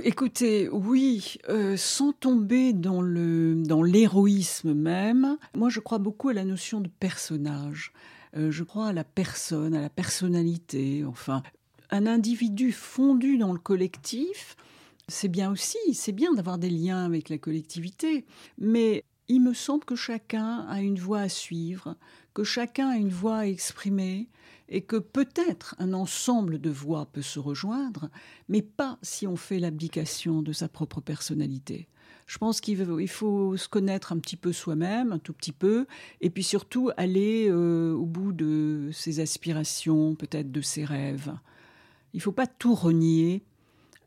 Écoutez, 0.03 0.69
oui, 0.69 1.37
euh, 1.49 1.77
sans 1.77 2.11
tomber 2.13 2.73
dans 2.73 3.01
le 3.01 3.55
dans 3.55 3.83
l'héroïsme 3.83 4.73
même, 4.73 5.37
moi 5.55 5.69
je 5.69 5.79
crois 5.79 5.97
beaucoup 5.97 6.29
à 6.29 6.33
la 6.33 6.45
notion 6.45 6.81
de 6.81 6.89
personnage. 6.99 7.91
Euh, 8.35 8.51
je 8.51 8.63
crois 8.63 8.87
à 8.87 8.93
la 8.93 9.03
personne, 9.03 9.73
à 9.73 9.81
la 9.81 9.89
personnalité. 9.89 11.03
Enfin, 11.05 11.41
un 11.89 12.05
individu 12.05 12.71
fondu 12.71 13.37
dans 13.37 13.53
le 13.53 13.59
collectif, 13.59 14.55
c'est 15.07 15.29
bien 15.29 15.51
aussi, 15.51 15.77
c'est 15.93 16.11
bien 16.11 16.33
d'avoir 16.33 16.57
des 16.57 16.69
liens 16.69 17.05
avec 17.05 17.29
la 17.29 17.37
collectivité, 17.37 18.25
mais 18.57 19.03
il 19.27 19.41
me 19.41 19.53
semble 19.53 19.85
que 19.85 19.95
chacun 19.95 20.65
a 20.69 20.81
une 20.81 20.99
voie 20.99 21.21
à 21.21 21.29
suivre, 21.29 21.95
que 22.33 22.43
chacun 22.43 22.89
a 22.89 22.97
une 22.97 23.09
voix 23.09 23.37
à 23.37 23.47
exprimer 23.47 24.27
et 24.69 24.81
que 24.81 24.97
peut-être 24.97 25.75
un 25.79 25.93
ensemble 25.93 26.59
de 26.59 26.69
voix 26.69 27.05
peut 27.05 27.21
se 27.21 27.39
rejoindre, 27.39 28.09
mais 28.49 28.61
pas 28.61 28.97
si 29.01 29.27
on 29.27 29.35
fait 29.35 29.59
l'abdication 29.59 30.41
de 30.41 30.53
sa 30.53 30.67
propre 30.67 31.01
personnalité. 31.01 31.87
Je 32.25 32.39
pense 32.39 32.59
qu'il 32.59 33.07
faut 33.07 33.55
se 33.55 33.67
connaître 33.67 34.11
un 34.11 34.17
petit 34.17 34.35
peu 34.35 34.51
soi-même, 34.51 35.11
un 35.11 35.19
tout 35.19 35.33
petit 35.33 35.51
peu, 35.51 35.85
et 36.21 36.31
puis 36.31 36.43
surtout 36.43 36.89
aller 36.97 37.47
euh, 37.49 37.93
au 37.93 38.05
bout 38.05 38.31
de 38.31 38.89
ses 38.91 39.19
aspirations, 39.19 40.15
peut-être 40.15 40.51
de 40.51 40.61
ses 40.61 40.85
rêves. 40.85 41.31
Il 42.13 42.17
ne 42.17 42.21
faut 42.21 42.31
pas 42.31 42.47
tout 42.47 42.73
renier 42.73 43.43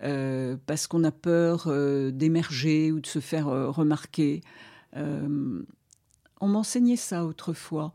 euh, 0.02 0.56
parce 0.66 0.88
qu'on 0.88 1.04
a 1.04 1.12
peur 1.12 1.64
euh, 1.68 2.10
d'émerger 2.10 2.90
ou 2.90 2.98
de 3.00 3.06
se 3.06 3.20
faire 3.20 3.46
remarquer. 3.46 4.40
on 4.96 6.48
m'enseignait 6.48 6.96
ça 6.96 7.24
autrefois. 7.24 7.92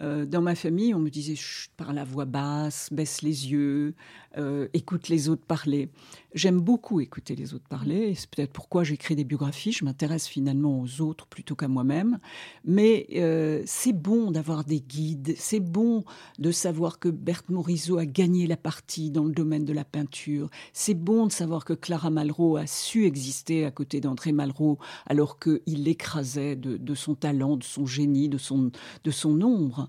Euh, 0.00 0.26
dans 0.26 0.42
ma 0.42 0.54
famille, 0.54 0.94
on 0.94 0.98
me 0.98 1.10
disait 1.10 1.36
Chut, 1.36 1.70
parle 1.76 1.98
à 1.98 2.04
voix 2.04 2.24
basse, 2.24 2.88
baisse 2.92 3.22
les 3.22 3.50
yeux, 3.50 3.94
euh, 4.36 4.68
écoute 4.74 5.08
les 5.08 5.28
autres 5.28 5.44
parler. 5.44 5.88
J'aime 6.34 6.60
beaucoup 6.60 7.00
écouter 7.00 7.34
les 7.34 7.54
autres 7.54 7.66
parler, 7.66 8.14
c'est 8.14 8.28
peut-être 8.28 8.52
pourquoi 8.52 8.84
j'écris 8.84 9.16
des 9.16 9.24
biographies. 9.24 9.72
Je 9.72 9.86
m'intéresse 9.86 10.26
finalement 10.26 10.82
aux 10.82 11.00
autres 11.00 11.26
plutôt 11.26 11.54
qu'à 11.54 11.68
moi-même. 11.68 12.18
Mais 12.64 13.06
euh, 13.14 13.62
c'est 13.64 13.94
bon 13.94 14.30
d'avoir 14.30 14.64
des 14.64 14.80
guides, 14.80 15.34
c'est 15.38 15.60
bon 15.60 16.04
de 16.38 16.50
savoir 16.50 16.98
que 16.98 17.08
Berthe 17.08 17.48
Morisot 17.48 17.96
a 17.96 18.04
gagné 18.04 18.46
la 18.46 18.58
partie 18.58 19.10
dans 19.10 19.24
le 19.24 19.32
domaine 19.32 19.64
de 19.64 19.72
la 19.72 19.84
peinture. 19.84 20.50
C'est 20.74 20.94
bon 20.94 21.26
de 21.26 21.32
savoir 21.32 21.64
que 21.64 21.72
Clara 21.72 22.10
Malraux 22.10 22.58
a 22.58 22.66
su 22.66 23.06
exister 23.06 23.64
à 23.64 23.70
côté 23.70 24.02
d'André 24.02 24.32
Malraux 24.32 24.78
alors 25.06 25.38
qu'il 25.38 25.84
l'écrasait 25.84 26.56
de, 26.56 26.76
de, 26.76 26.94
son 26.94 27.14
talent, 27.14 27.56
de 27.56 27.64
son 27.64 27.86
génie, 27.86 28.28
de 28.28 28.38
son, 28.38 28.70
de 29.04 29.10
son 29.10 29.40
ombre. 29.40 29.85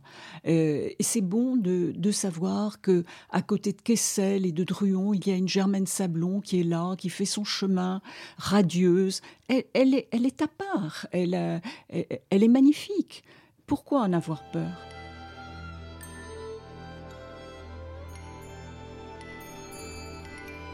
Euh, 0.47 0.89
et 0.97 1.03
c'est 1.03 1.21
bon 1.21 1.55
de, 1.55 2.12
savoir 2.12 2.81
que 2.81 3.03
à 3.29 3.41
côté 3.41 3.73
de 3.73 3.81
Kessel 3.81 4.45
et 4.45 4.51
de 4.51 4.63
Druon, 4.63 5.13
il 5.13 5.27
y 5.27 5.31
a 5.31 5.36
une 5.36 5.47
Germaine 5.47 5.86
Sablon 5.86 6.39
qui 6.41 6.62
est 6.62 6.63
là, 6.63 6.95
qui 6.97 7.10
fait 7.10 7.25
son 7.25 7.43
chemin, 7.43 8.01
radieuse. 8.38 9.21
Elle, 9.49 9.93
est, 9.93 10.41
à 10.41 10.47
part, 10.47 11.07
euh, 11.13 11.60
elle 11.89 12.43
est 12.43 12.47
magnifique. 12.47 13.23
Pourquoi 13.65 14.01
en 14.01 14.13
avoir 14.13 14.49
peur? 14.51 14.96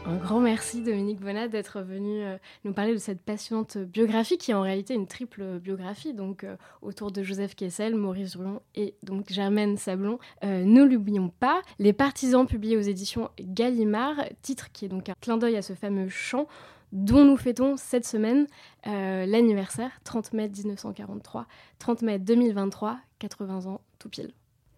Un 0.06 0.16
grand 0.16 0.40
merci 0.40 0.82
Dominique 0.82 1.20
Bonnat 1.20 1.48
d'être 1.48 1.80
venu 1.80 2.22
euh, 2.22 2.36
nous 2.64 2.74
parler 2.74 2.92
de 2.92 2.98
cette 2.98 3.22
passionnante 3.22 3.78
biographie 3.78 4.36
qui 4.36 4.50
est 4.50 4.54
en 4.54 4.60
réalité 4.60 4.92
une 4.92 5.06
triple 5.06 5.58
biographie, 5.58 6.12
donc 6.12 6.44
euh, 6.44 6.56
autour 6.82 7.10
de 7.10 7.22
Joseph 7.22 7.54
Kessel, 7.54 7.94
Maurice 7.94 8.36
Druon 8.36 8.60
et 8.74 8.96
donc 9.02 9.32
Germaine 9.32 9.78
Sablon. 9.78 10.18
Euh, 10.44 10.62
ne 10.64 10.84
l'oublions 10.84 11.30
pas, 11.40 11.62
Les 11.78 11.94
Partisans 11.94 12.46
publiés 12.46 12.76
aux 12.76 12.82
éditions 12.82 13.30
Gallimard, 13.40 14.16
titre 14.42 14.70
qui 14.72 14.84
est 14.84 14.88
donc 14.88 15.08
un 15.08 15.14
clin 15.22 15.38
d'œil 15.38 15.56
à 15.56 15.62
ce 15.62 15.72
fameux 15.72 16.10
chant 16.10 16.48
dont 16.92 17.24
nous 17.24 17.38
fêtons 17.38 17.76
cette 17.78 18.06
semaine 18.06 18.46
l'anniversaire, 18.84 19.90
30 20.04 20.34
mai 20.34 20.48
1943, 20.48 21.46
30 21.78 22.02
mai 22.02 22.18
2023, 22.18 22.98
80 23.18 23.66
ans 23.66 23.80
tout 23.98 24.10
pile. 24.10 24.32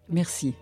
Merci. 0.09 0.55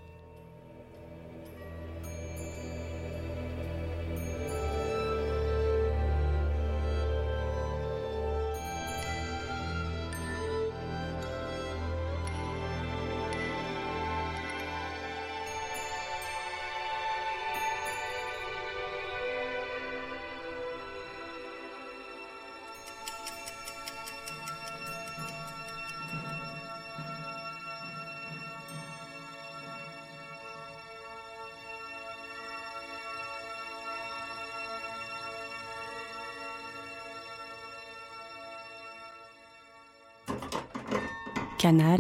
Canal 41.65 41.99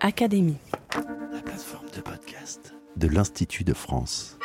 Académie. 0.00 0.56
La 1.30 1.42
plateforme 1.42 1.90
de 1.94 2.00
podcast 2.00 2.74
de 2.96 3.06
l'Institut 3.06 3.64
de 3.64 3.74
France. 3.74 4.38